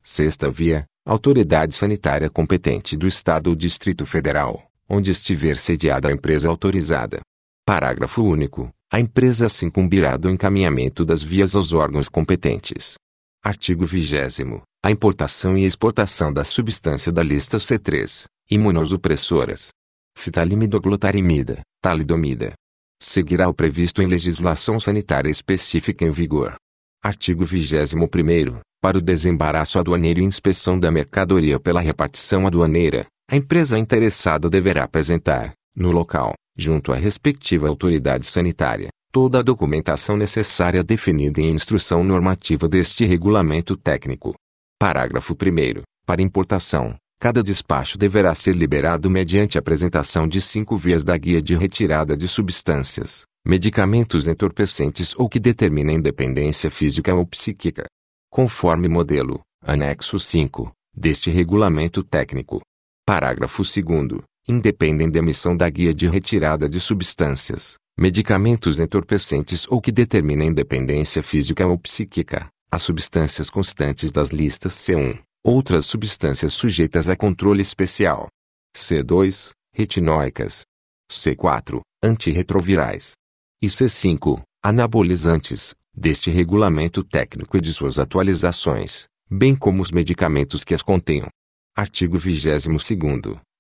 Sexta 0.04 0.52
via, 0.52 0.86
Autoridade 1.06 1.74
Sanitária 1.74 2.30
competente 2.30 2.96
do 2.96 3.08
Estado 3.08 3.48
ou 3.48 3.56
Distrito 3.56 4.06
Federal, 4.06 4.70
onde 4.89 5.12
estiver 5.12 5.58
sediada 5.58 6.10
a 6.10 6.12
empresa 6.12 6.50
autorizada. 6.50 7.22
Parágrafo 7.65 8.24
único. 8.24 8.69
A 8.91 9.00
empresa 9.00 9.50
se 9.50 9.65
incumbirá 9.65 10.17
do 10.17 10.30
encaminhamento 10.30 11.04
das 11.04 11.22
vias 11.22 11.56
aos 11.56 11.74
órgãos 11.74 12.08
competentes. 12.10 12.96
Artigo 13.43 13.86
20 13.86 14.62
A 14.84 14.91
importação 14.91 15.58
e 15.58 15.65
exportação 15.65 16.32
da 16.32 16.43
substância 16.43 17.12
da 17.12 17.24
lista 17.24 17.58
C3, 17.58 18.26
imunossupressoras, 18.50 19.69
fitalimidoglotarimida, 20.15 21.62
talidomida, 21.82 22.54
seguirá 23.02 23.50
o 23.50 23.54
previsto 23.54 24.02
em 24.02 24.08
legislação 24.08 24.80
sanitária 24.80 25.30
específica 25.30 26.06
em 26.06 26.12
vigor. 26.12 26.56
Artigo 27.04 27.43
21 27.43 28.60
Para 28.82 28.98
o 28.98 29.02
desembaraço 29.02 29.78
aduaneiro 29.78 30.22
e 30.22 30.24
inspeção 30.24 30.80
da 30.80 30.89
mercadoria 30.89 31.60
pela 31.60 31.82
repartição 31.82 32.48
aduaneira, 32.48 33.06
A 33.34 33.36
empresa 33.36 33.80
interessada 33.80 34.48
deverá 34.48 34.84
apresentar, 34.84 35.56
no 35.76 35.89
local, 35.89 36.36
junto 36.56 36.93
à 36.93 36.96
respectiva 36.96 37.67
autoridade 37.67 38.28
sanitária, 38.28 38.89
toda 39.12 39.39
a 39.39 39.41
documentação 39.41 40.15
necessária 40.15 40.84
definida 40.84 41.41
em 41.41 41.50
instrução 41.50 42.04
normativa 42.04 42.69
deste 42.69 43.06
regulamento 43.06 43.76
técnico. 43.76 44.36
Parágrafo 44.80 45.34
1. 45.34 45.82
Para 46.06 46.22
importação, 46.22 46.96
cada 47.19 47.41
despacho 47.41 47.98
deverá 47.98 48.36
ser 48.36 48.56
liberado 48.56 49.10
mediante 49.10 49.58
apresentação 49.58 50.28
de 50.28 50.39
cinco 50.39 50.78
vias 50.78 51.04
da 51.04 51.17
Guia 51.17 51.41
de 51.41 51.56
Retirada 51.56 52.15
de 52.15 52.28
Substâncias, 52.28 53.24
Medicamentos 53.43 54.28
entorpecentes 54.28 55.15
ou 55.17 55.28
que 55.28 55.39
determinem 55.39 56.00
dependência 56.00 56.69
física 56.69 57.15
ou 57.15 57.26
psíquica. 57.26 57.86
Conforme 58.30 58.88
modelo, 58.88 59.41
anexo 59.60 60.19
5, 60.19 60.72
deste 60.96 61.32
regulamento 61.32 62.04
técnico. 62.04 62.62
Parágrafo 63.06 63.63
2. 63.63 64.24
Independem 64.48 65.12
da 65.12 65.20
emissão 65.20 65.58
da 65.58 65.70
Guia 65.70 65.94
de 65.94 66.08
Retirada 66.08 66.70
de 66.70 66.80
Substâncias, 66.80 67.76
Medicamentos 68.00 68.80
entorpecentes 68.80 69.68
ou 69.70 69.82
que 69.82 69.92
determinem 69.92 70.54
dependência 70.54 71.22
física 71.22 71.68
ou 71.68 71.78
psíquica, 71.78 72.48
as 72.72 72.82
substâncias 72.82 73.50
constantes 73.50 74.10
das 74.10 74.30
listas 74.30 74.74
C1, 74.74 75.20
outras 75.44 75.86
substâncias 75.86 76.54
sujeitas 76.54 77.10
a 77.10 77.16
controle 77.16 77.62
especial. 77.62 78.28
C2, 78.76 79.52
retinóicas. 79.74 80.63
C4, 81.12 81.82
antirretrovirais 82.02 83.13
e 83.62 83.68
C5, 83.68 84.42
anabolizantes, 84.63 85.76
deste 85.94 86.32
regulamento 86.32 87.04
técnico 87.04 87.58
e 87.58 87.62
de 87.62 87.74
suas 87.74 88.00
atualizações, 88.00 89.08
bem 89.30 89.56
como 89.56 89.82
os 89.82 89.92
medicamentos 89.92 90.63
que 90.63 90.74
as 90.74 90.82
contenham. 90.82 91.28
Artigo 91.76 92.20
22 92.20 92.68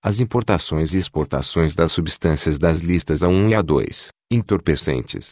As 0.03 0.19
importações 0.19 0.93
e 0.93 0.99
exportações 0.99 1.75
das 1.75 1.91
substâncias 1.91 2.59
das 2.59 2.81
listas 2.81 3.21
A1 3.21 3.49
e 3.49 3.53
A2, 3.53 4.09
entorpecentes. 4.29 5.31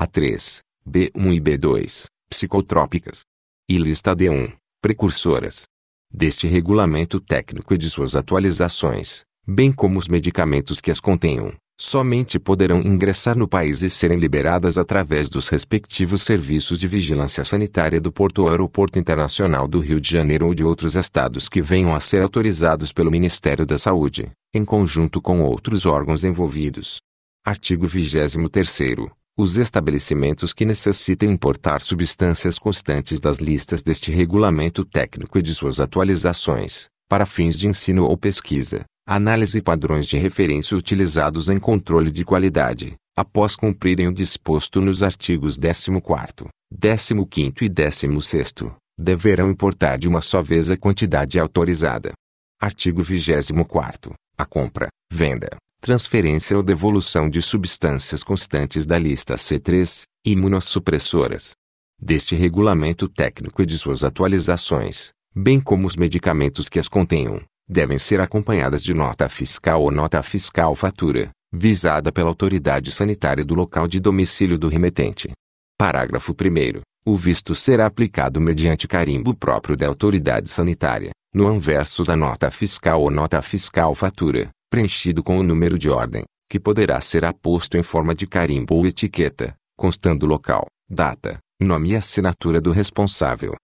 A3, 0.00 0.60
B1 0.88 1.34
e 1.34 1.38
B2, 1.38 2.06
psicotrópicas. 2.30 3.20
E 3.68 3.76
lista 3.76 4.16
D1, 4.16 4.56
precursoras. 4.80 5.64
Deste 6.10 6.46
regulamento 6.46 7.20
técnico 7.20 7.74
e 7.74 7.76
de 7.76 7.90
suas 7.90 8.16
atualizações, 8.16 9.24
bem 9.46 9.70
como 9.70 9.98
os 9.98 10.08
medicamentos 10.08 10.80
que 10.80 10.90
as 10.90 11.00
contenham, 11.00 11.54
somente 11.84 12.38
poderão 12.38 12.80
ingressar 12.80 13.36
no 13.36 13.48
país 13.48 13.82
e 13.82 13.90
serem 13.90 14.16
liberadas 14.16 14.78
através 14.78 15.28
dos 15.28 15.48
respectivos 15.48 16.22
serviços 16.22 16.78
de 16.78 16.86
vigilância 16.86 17.44
sanitária 17.44 18.00
do 18.00 18.12
Porto 18.12 18.42
ou 18.42 18.48
Aeroporto 18.48 19.00
Internacional 19.00 19.66
do 19.66 19.80
Rio 19.80 20.00
de 20.00 20.08
Janeiro 20.08 20.46
ou 20.46 20.54
de 20.54 20.62
outros 20.62 20.94
estados 20.94 21.48
que 21.48 21.60
venham 21.60 21.92
a 21.92 21.98
ser 21.98 22.22
autorizados 22.22 22.92
pelo 22.92 23.10
Ministério 23.10 23.66
da 23.66 23.76
Saúde, 23.78 24.30
em 24.54 24.64
conjunto 24.64 25.20
com 25.20 25.42
outros 25.42 25.84
órgãos 25.84 26.22
envolvidos. 26.22 27.00
Artigo 27.44 27.84
23º. 27.84 29.10
Os 29.36 29.58
estabelecimentos 29.58 30.54
que 30.54 30.64
necessitem 30.64 31.32
importar 31.32 31.82
substâncias 31.82 32.60
constantes 32.60 33.18
das 33.18 33.38
listas 33.38 33.82
deste 33.82 34.12
regulamento 34.12 34.84
técnico 34.84 35.36
e 35.36 35.42
de 35.42 35.52
suas 35.52 35.80
atualizações, 35.80 36.86
para 37.08 37.26
fins 37.26 37.58
de 37.58 37.66
ensino 37.66 38.04
ou 38.04 38.16
pesquisa, 38.16 38.84
Análise 39.06 39.60
padrões 39.60 40.06
de 40.06 40.16
referência 40.16 40.76
utilizados 40.76 41.48
em 41.48 41.58
controle 41.58 42.08
de 42.08 42.24
qualidade, 42.24 42.94
após 43.16 43.56
cumprirem 43.56 44.06
o 44.06 44.12
disposto 44.12 44.80
nos 44.80 45.02
artigos 45.02 45.56
14, 45.56 47.26
15 47.28 47.52
e 47.62 47.68
16, 47.68 48.52
deverão 48.96 49.50
importar 49.50 49.98
de 49.98 50.06
uma 50.06 50.20
só 50.20 50.40
vez 50.40 50.70
a 50.70 50.76
quantidade 50.76 51.36
autorizada. 51.40 52.12
Artigo 52.60 53.02
24. 53.02 54.14
A 54.38 54.46
compra, 54.46 54.86
venda, 55.12 55.50
transferência 55.80 56.56
ou 56.56 56.62
devolução 56.62 57.28
de 57.28 57.42
substâncias 57.42 58.22
constantes 58.22 58.86
da 58.86 59.00
lista 59.00 59.34
C3, 59.34 60.02
imunossupressoras. 60.24 61.54
Deste 62.00 62.36
regulamento 62.36 63.08
técnico 63.08 63.62
e 63.62 63.66
de 63.66 63.76
suas 63.76 64.04
atualizações, 64.04 65.10
bem 65.34 65.60
como 65.60 65.88
os 65.88 65.96
medicamentos 65.96 66.68
que 66.68 66.78
as 66.78 66.88
contenham, 66.88 67.42
devem 67.72 67.98
ser 67.98 68.20
acompanhadas 68.20 68.84
de 68.84 68.94
nota 68.94 69.28
fiscal 69.28 69.82
ou 69.82 69.90
nota 69.90 70.22
fiscal 70.22 70.74
fatura, 70.76 71.30
visada 71.52 72.12
pela 72.12 72.28
autoridade 72.28 72.92
sanitária 72.92 73.44
do 73.44 73.54
local 73.54 73.88
de 73.88 73.98
domicílio 73.98 74.58
do 74.58 74.68
remetente. 74.68 75.30
Parágrafo 75.76 76.32
1. 76.32 76.80
O 77.04 77.16
visto 77.16 77.54
será 77.54 77.86
aplicado 77.86 78.40
mediante 78.40 78.86
carimbo 78.86 79.34
próprio 79.34 79.76
da 79.76 79.88
autoridade 79.88 80.48
sanitária, 80.48 81.10
no 81.34 81.48
anverso 81.48 82.04
da 82.04 82.14
nota 82.14 82.50
fiscal 82.50 83.02
ou 83.02 83.10
nota 83.10 83.42
fiscal 83.42 83.94
fatura, 83.94 84.50
preenchido 84.70 85.22
com 85.22 85.38
o 85.38 85.42
número 85.42 85.78
de 85.78 85.88
ordem, 85.88 86.22
que 86.48 86.60
poderá 86.60 87.00
ser 87.00 87.24
aposto 87.24 87.76
em 87.76 87.82
forma 87.82 88.14
de 88.14 88.26
carimbo 88.26 88.76
ou 88.76 88.86
etiqueta, 88.86 89.54
constando 89.76 90.26
local, 90.26 90.66
data, 90.88 91.38
nome 91.60 91.90
e 91.90 91.96
assinatura 91.96 92.60
do 92.60 92.70
responsável. 92.70 93.54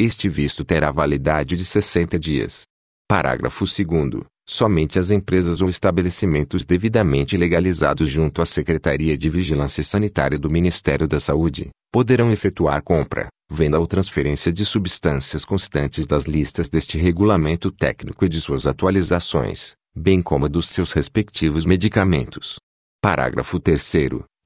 Este 0.00 0.28
visto 0.28 0.64
terá 0.64 0.90
validade 0.90 1.56
de 1.56 1.64
60 1.64 2.18
dias, 2.18 2.64
Parágrafo 3.10 3.64
2 3.64 4.22
Somente 4.46 4.98
as 4.98 5.10
empresas 5.10 5.62
ou 5.62 5.70
estabelecimentos 5.70 6.66
devidamente 6.66 7.38
legalizados 7.38 8.10
junto 8.10 8.42
à 8.42 8.46
Secretaria 8.46 9.16
de 9.16 9.30
Vigilância 9.30 9.82
Sanitária 9.82 10.38
do 10.38 10.50
Ministério 10.50 11.08
da 11.08 11.18
Saúde 11.18 11.70
poderão 11.90 12.30
efetuar 12.30 12.82
compra, 12.82 13.28
venda 13.50 13.80
ou 13.80 13.86
transferência 13.86 14.52
de 14.52 14.62
substâncias 14.62 15.42
constantes 15.42 16.06
das 16.06 16.24
listas 16.24 16.68
deste 16.68 16.98
regulamento 16.98 17.72
técnico 17.72 18.26
e 18.26 18.28
de 18.28 18.42
suas 18.42 18.66
atualizações, 18.66 19.72
bem 19.96 20.20
como 20.20 20.46
dos 20.46 20.68
seus 20.68 20.92
respectivos 20.92 21.64
medicamentos. 21.64 22.56
Parágrafo 23.00 23.58
3 23.58 23.90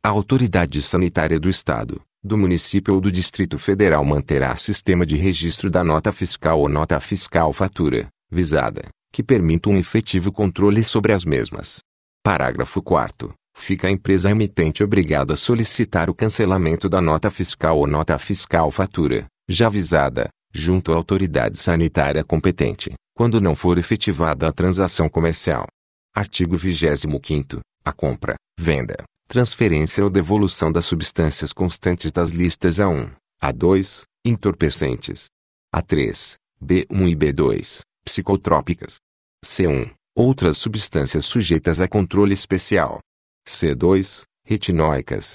A 0.07 0.09
autoridade 0.09 0.81
sanitária 0.83 1.41
do 1.41 1.51
Estado, 1.51 2.01
do 2.23 2.39
município 2.39 2.95
ou 2.95 3.01
do 3.01 3.11
Distrito 3.11 3.59
Federal 3.59 4.05
manterá 4.05 4.55
sistema 4.55 5.05
de 5.05 5.17
registro 5.17 5.69
da 5.69 5.83
nota 5.83 6.13
fiscal 6.13 6.61
ou 6.61 6.69
nota 6.69 7.01
fiscal 7.01 7.53
fatura, 7.53 8.09
visada, 8.33 8.89
que 9.13 9.23
permita 9.23 9.69
um 9.69 9.77
efetivo 9.77 10.33
controle 10.33 10.83
sobre 10.83 11.13
as 11.13 11.25
mesmas. 11.25 11.81
Parágrafo 12.25 12.83
4 12.83 13.35
Fica 13.55 13.87
a 13.87 13.91
empresa 13.91 14.31
emitente 14.31 14.83
obrigada 14.83 15.35
a 15.35 15.37
solicitar 15.37 16.09
o 16.09 16.15
cancelamento 16.15 16.89
da 16.89 17.03
nota 17.03 17.31
fiscal 17.31 17.79
ou 17.79 17.87
nota 17.87 18.19
fiscal 18.19 18.71
fatura, 18.71 19.27
já 19.47 19.69
visada, 19.69 20.31
junto 20.53 20.91
à 20.91 20.97
autoridade 20.97 21.59
sanitária 21.59 22.25
competente, 22.25 22.95
quando 23.15 23.41
não 23.41 23.55
for 23.55 23.77
efetivada 23.77 24.49
a 24.49 24.53
transação 24.53 25.09
comercial. 25.09 25.67
Artigo 26.15 26.57
25 26.57 27.61
A 27.85 27.93
compra, 27.93 28.35
venda, 28.59 29.05
transferência 29.29 30.03
ou 30.03 30.11
devolução 30.11 30.73
das 30.73 30.87
substâncias 30.87 31.53
constantes 31.53 32.11
das 32.11 32.31
listas 32.31 32.77
A1, 32.77 33.11
A2, 33.43 34.03
entorpecentes, 34.25 35.27
A3, 35.75 36.35
B1 36.63 37.11
e 37.11 37.17
B2, 37.17 37.81
psicotrópicas. 38.13 38.97
C1. 39.45 39.91
Outras 40.15 40.59
substâncias 40.59 41.25
sujeitas 41.25 41.81
a 41.81 41.89
controle 41.89 42.35
especial. 42.35 43.01
C2. 43.49 44.25
Retinóicas. 44.45 45.33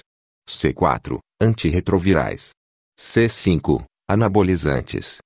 C4. 0.48 1.18
Antirretrovirais. 1.40 2.50
C5. 2.98 3.84
Anabolizantes. 4.08 5.18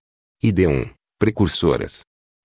E 0.43 0.51
D1. 0.51 0.91
Precursoras. 1.19 2.01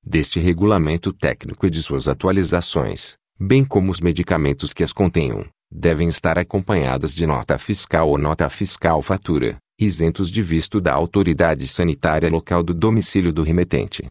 Deste 0.06 0.40
regulamento 0.40 1.14
técnico 1.14 1.66
e 1.66 1.70
de 1.70 1.82
suas 1.82 2.08
atualizações, 2.08 3.16
bem 3.40 3.64
como 3.64 3.92
os 3.92 4.00
medicamentos 4.02 4.74
que 4.74 4.84
as 4.84 4.94
contenham, 4.94 5.46
devem 5.72 6.08
estar 6.08 6.38
acompanhadas 6.38 7.14
de 7.14 7.26
nota 7.26 7.58
fiscal 7.58 8.10
ou 8.10 8.18
nota 8.18 8.50
fiscal 8.50 9.02
fatura, 9.02 9.58
isentos 9.80 10.30
de 10.30 10.42
visto 10.42 10.80
da 10.80 10.94
autoridade 10.94 11.68
sanitária 11.68 12.30
local 12.30 12.64
do 12.64 12.74
domicílio 12.74 13.34
do 13.34 13.44
remetente. 13.44 14.06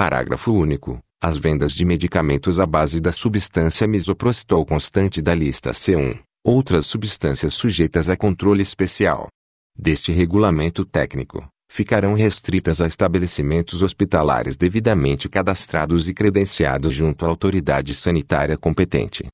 Parágrafo 0.00 0.50
único. 0.54 0.98
As 1.22 1.36
vendas 1.36 1.74
de 1.74 1.84
medicamentos 1.84 2.58
à 2.58 2.64
base 2.64 3.02
da 3.02 3.12
substância 3.12 3.86
misoprostol 3.86 4.64
constante 4.64 5.20
da 5.20 5.34
lista 5.34 5.72
C1, 5.72 6.18
outras 6.42 6.86
substâncias 6.86 7.52
sujeitas 7.52 8.08
a 8.08 8.16
controle 8.16 8.62
especial 8.62 9.28
deste 9.78 10.10
regulamento 10.10 10.86
técnico, 10.86 11.46
ficarão 11.70 12.14
restritas 12.14 12.80
a 12.80 12.86
estabelecimentos 12.86 13.82
hospitalares 13.82 14.56
devidamente 14.56 15.28
cadastrados 15.28 16.08
e 16.08 16.14
credenciados 16.14 16.94
junto 16.94 17.26
à 17.26 17.28
autoridade 17.28 17.94
sanitária 17.94 18.56
competente. 18.56 19.26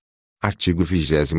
Artigo 0.42 0.82
26 0.82 1.32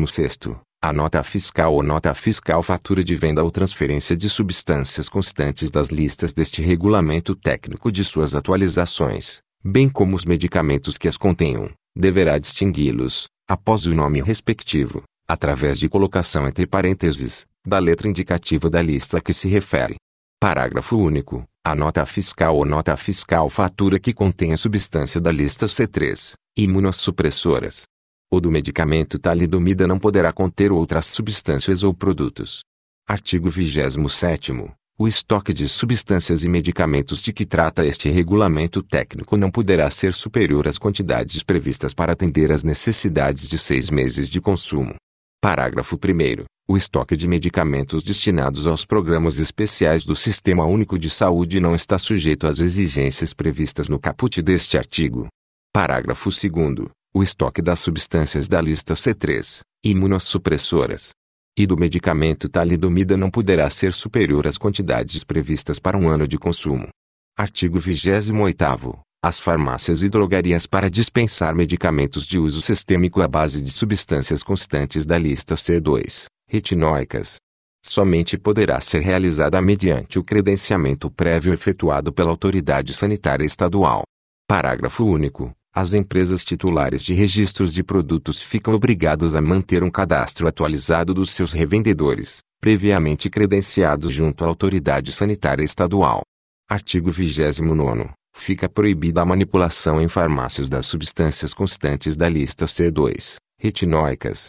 a 0.80 0.92
nota 0.92 1.24
fiscal 1.24 1.74
ou 1.74 1.82
nota 1.82 2.14
fiscal 2.14 2.62
fatura 2.62 3.02
de 3.02 3.16
venda 3.16 3.42
ou 3.42 3.50
transferência 3.50 4.16
de 4.16 4.28
substâncias 4.28 5.08
constantes 5.08 5.70
das 5.70 5.88
listas 5.88 6.32
deste 6.32 6.62
regulamento 6.62 7.34
técnico 7.34 7.90
de 7.90 8.04
suas 8.04 8.32
atualizações, 8.32 9.40
bem 9.64 9.88
como 9.88 10.14
os 10.14 10.24
medicamentos 10.24 10.96
que 10.96 11.08
as 11.08 11.16
contenham, 11.16 11.68
deverá 11.96 12.38
distingui-los, 12.38 13.26
após 13.48 13.86
o 13.86 13.94
nome 13.94 14.22
respectivo, 14.22 15.02
através 15.28 15.80
de 15.80 15.88
colocação 15.88 16.46
entre 16.46 16.64
parênteses, 16.64 17.44
da 17.66 17.80
letra 17.80 18.08
indicativa 18.08 18.70
da 18.70 18.80
lista 18.80 19.18
a 19.18 19.20
que 19.20 19.32
se 19.32 19.48
refere. 19.48 19.96
Parágrafo 20.40 20.96
único. 20.96 21.44
A 21.66 21.74
nota 21.74 22.06
fiscal 22.06 22.56
ou 22.56 22.64
nota 22.64 22.96
fiscal 22.96 23.50
fatura 23.50 23.98
que 23.98 24.14
contém 24.14 24.54
a 24.54 24.56
substância 24.56 25.20
da 25.20 25.30
lista 25.30 25.66
C3, 25.66 26.34
imunossupressoras. 26.56 27.82
O 28.30 28.40
do 28.40 28.50
medicamento 28.50 29.18
talidomida 29.18 29.86
não 29.86 29.98
poderá 29.98 30.32
conter 30.32 30.70
outras 30.70 31.06
substâncias 31.06 31.82
ou 31.82 31.94
produtos. 31.94 32.60
Artigo 33.08 33.48
27 33.48 34.52
o 35.00 35.06
estoque 35.06 35.54
de 35.54 35.68
substâncias 35.68 36.42
e 36.42 36.48
medicamentos 36.48 37.22
de 37.22 37.32
que 37.32 37.46
trata 37.46 37.86
este 37.86 38.10
regulamento 38.10 38.82
técnico 38.82 39.36
não 39.36 39.48
poderá 39.48 39.88
ser 39.90 40.12
superior 40.12 40.66
às 40.66 40.76
quantidades 40.76 41.40
previstas 41.44 41.94
para 41.94 42.14
atender 42.14 42.50
às 42.50 42.64
necessidades 42.64 43.48
de 43.48 43.56
seis 43.58 43.90
meses 43.90 44.28
de 44.28 44.40
consumo. 44.40 44.96
Parágrafo 45.40 45.94
1. 45.94 46.44
O 46.68 46.76
estoque 46.76 47.16
de 47.16 47.28
medicamentos 47.28 48.02
destinados 48.02 48.66
aos 48.66 48.84
programas 48.84 49.38
especiais 49.38 50.04
do 50.04 50.16
Sistema 50.16 50.64
Único 50.64 50.98
de 50.98 51.08
Saúde 51.08 51.60
não 51.60 51.76
está 51.76 51.96
sujeito 51.96 52.48
às 52.48 52.58
exigências 52.58 53.32
previstas 53.32 53.86
no 53.86 54.00
caput 54.00 54.42
deste 54.42 54.76
artigo. 54.76 55.28
Parágrafo 55.72 56.28
2. 56.28 56.90
O 57.14 57.22
estoque 57.22 57.62
das 57.62 57.80
substâncias 57.80 58.48
da 58.48 58.60
lista 58.60 58.94
C3, 58.94 59.60
imunossupressoras, 59.82 61.12
e 61.58 61.66
do 61.66 61.76
medicamento 61.76 62.48
talidomida 62.48 63.16
não 63.16 63.30
poderá 63.30 63.68
ser 63.70 63.92
superior 63.92 64.46
às 64.46 64.58
quantidades 64.58 65.24
previstas 65.24 65.78
para 65.78 65.96
um 65.96 66.08
ano 66.08 66.28
de 66.28 66.38
consumo. 66.38 66.88
Artigo 67.36 67.78
28 67.78 69.00
As 69.24 69.40
farmácias 69.40 70.02
e 70.02 70.08
drogarias 70.08 70.66
para 70.66 70.90
dispensar 70.90 71.54
medicamentos 71.54 72.26
de 72.26 72.38
uso 72.38 72.60
sistêmico 72.60 73.22
à 73.22 73.26
base 73.26 73.62
de 73.62 73.70
substâncias 73.70 74.42
constantes 74.42 75.06
da 75.06 75.16
lista 75.18 75.54
C2, 75.54 76.26
retinóicas, 76.46 77.36
somente 77.84 78.36
poderá 78.36 78.80
ser 78.80 79.00
realizada 79.00 79.60
mediante 79.62 80.18
o 80.18 80.24
credenciamento 80.24 81.10
prévio 81.10 81.54
efetuado 81.54 82.12
pela 82.12 82.30
autoridade 82.30 82.92
sanitária 82.92 83.44
estadual. 83.44 84.02
Parágrafo 84.46 85.04
único. 85.04 85.57
As 85.80 85.94
empresas 85.94 86.44
titulares 86.44 87.00
de 87.00 87.14
registros 87.14 87.72
de 87.72 87.84
produtos 87.84 88.42
ficam 88.42 88.74
obrigadas 88.74 89.36
a 89.36 89.40
manter 89.40 89.84
um 89.84 89.90
cadastro 89.92 90.48
atualizado 90.48 91.14
dos 91.14 91.30
seus 91.30 91.52
revendedores, 91.52 92.40
previamente 92.60 93.30
credenciados 93.30 94.12
junto 94.12 94.42
à 94.42 94.48
autoridade 94.48 95.12
sanitária 95.12 95.62
estadual. 95.62 96.22
Artigo 96.68 97.12
29. 97.12 98.10
Fica 98.34 98.68
proibida 98.68 99.22
a 99.22 99.24
manipulação 99.24 100.02
em 100.02 100.08
farmácias 100.08 100.68
das 100.68 100.84
substâncias 100.84 101.54
constantes 101.54 102.16
da 102.16 102.28
lista 102.28 102.64
C2, 102.64 103.36
retinóicas, 103.56 104.48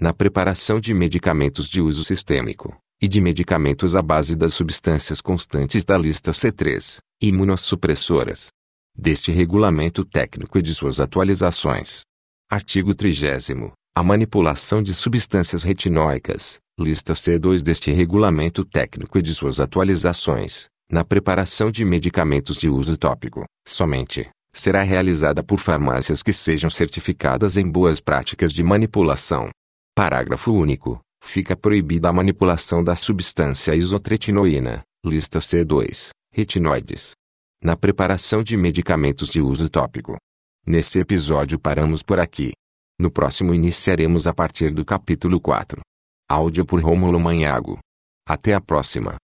na 0.00 0.14
preparação 0.14 0.80
de 0.80 0.94
medicamentos 0.94 1.68
de 1.68 1.82
uso 1.82 2.06
sistêmico 2.06 2.74
e 3.02 3.06
de 3.06 3.20
medicamentos 3.20 3.94
à 3.94 4.00
base 4.00 4.34
das 4.34 4.54
substâncias 4.54 5.20
constantes 5.20 5.84
da 5.84 5.98
lista 5.98 6.30
C3, 6.30 7.00
imunossupressoras, 7.20 8.48
deste 8.96 9.32
regulamento 9.32 10.04
técnico 10.04 10.58
e 10.58 10.62
de 10.62 10.74
suas 10.74 11.00
atualizações. 11.00 12.02
Artigo 12.50 12.94
30. 12.94 13.72
A 13.94 14.02
manipulação 14.02 14.82
de 14.82 14.94
substâncias 14.94 15.62
retinóicas, 15.62 16.58
lista 16.78 17.12
C2 17.12 17.62
deste 17.62 17.90
regulamento 17.90 18.64
técnico 18.64 19.18
e 19.18 19.22
de 19.22 19.34
suas 19.34 19.60
atualizações, 19.60 20.68
na 20.90 21.04
preparação 21.04 21.70
de 21.70 21.84
medicamentos 21.84 22.56
de 22.56 22.68
uso 22.68 22.96
tópico, 22.96 23.44
somente, 23.66 24.28
será 24.52 24.82
realizada 24.82 25.42
por 25.42 25.58
farmácias 25.58 26.22
que 26.22 26.32
sejam 26.32 26.68
certificadas 26.68 27.56
em 27.56 27.68
boas 27.68 28.00
práticas 28.00 28.52
de 28.52 28.62
manipulação. 28.62 29.50
Parágrafo 29.94 30.52
único. 30.52 31.00
Fica 31.22 31.54
proibida 31.54 32.08
a 32.08 32.12
manipulação 32.12 32.82
da 32.82 32.96
substância 32.96 33.74
isotretinoína, 33.74 34.82
lista 35.04 35.38
C2, 35.38 36.08
retinoides, 36.32 37.12
na 37.62 37.76
preparação 37.76 38.42
de 38.42 38.56
medicamentos 38.56 39.28
de 39.28 39.40
uso 39.40 39.68
tópico. 39.68 40.16
Neste 40.66 40.98
episódio 40.98 41.58
paramos 41.58 42.02
por 42.02 42.18
aqui. 42.18 42.52
No 42.98 43.10
próximo 43.10 43.54
iniciaremos 43.54 44.26
a 44.26 44.32
partir 44.32 44.70
do 44.70 44.84
capítulo 44.84 45.40
4. 45.40 45.80
Áudio 46.28 46.64
por 46.64 46.80
Rômulo 46.82 47.20
Manhago. 47.20 47.78
Até 48.26 48.54
a 48.54 48.60
próxima. 48.60 49.18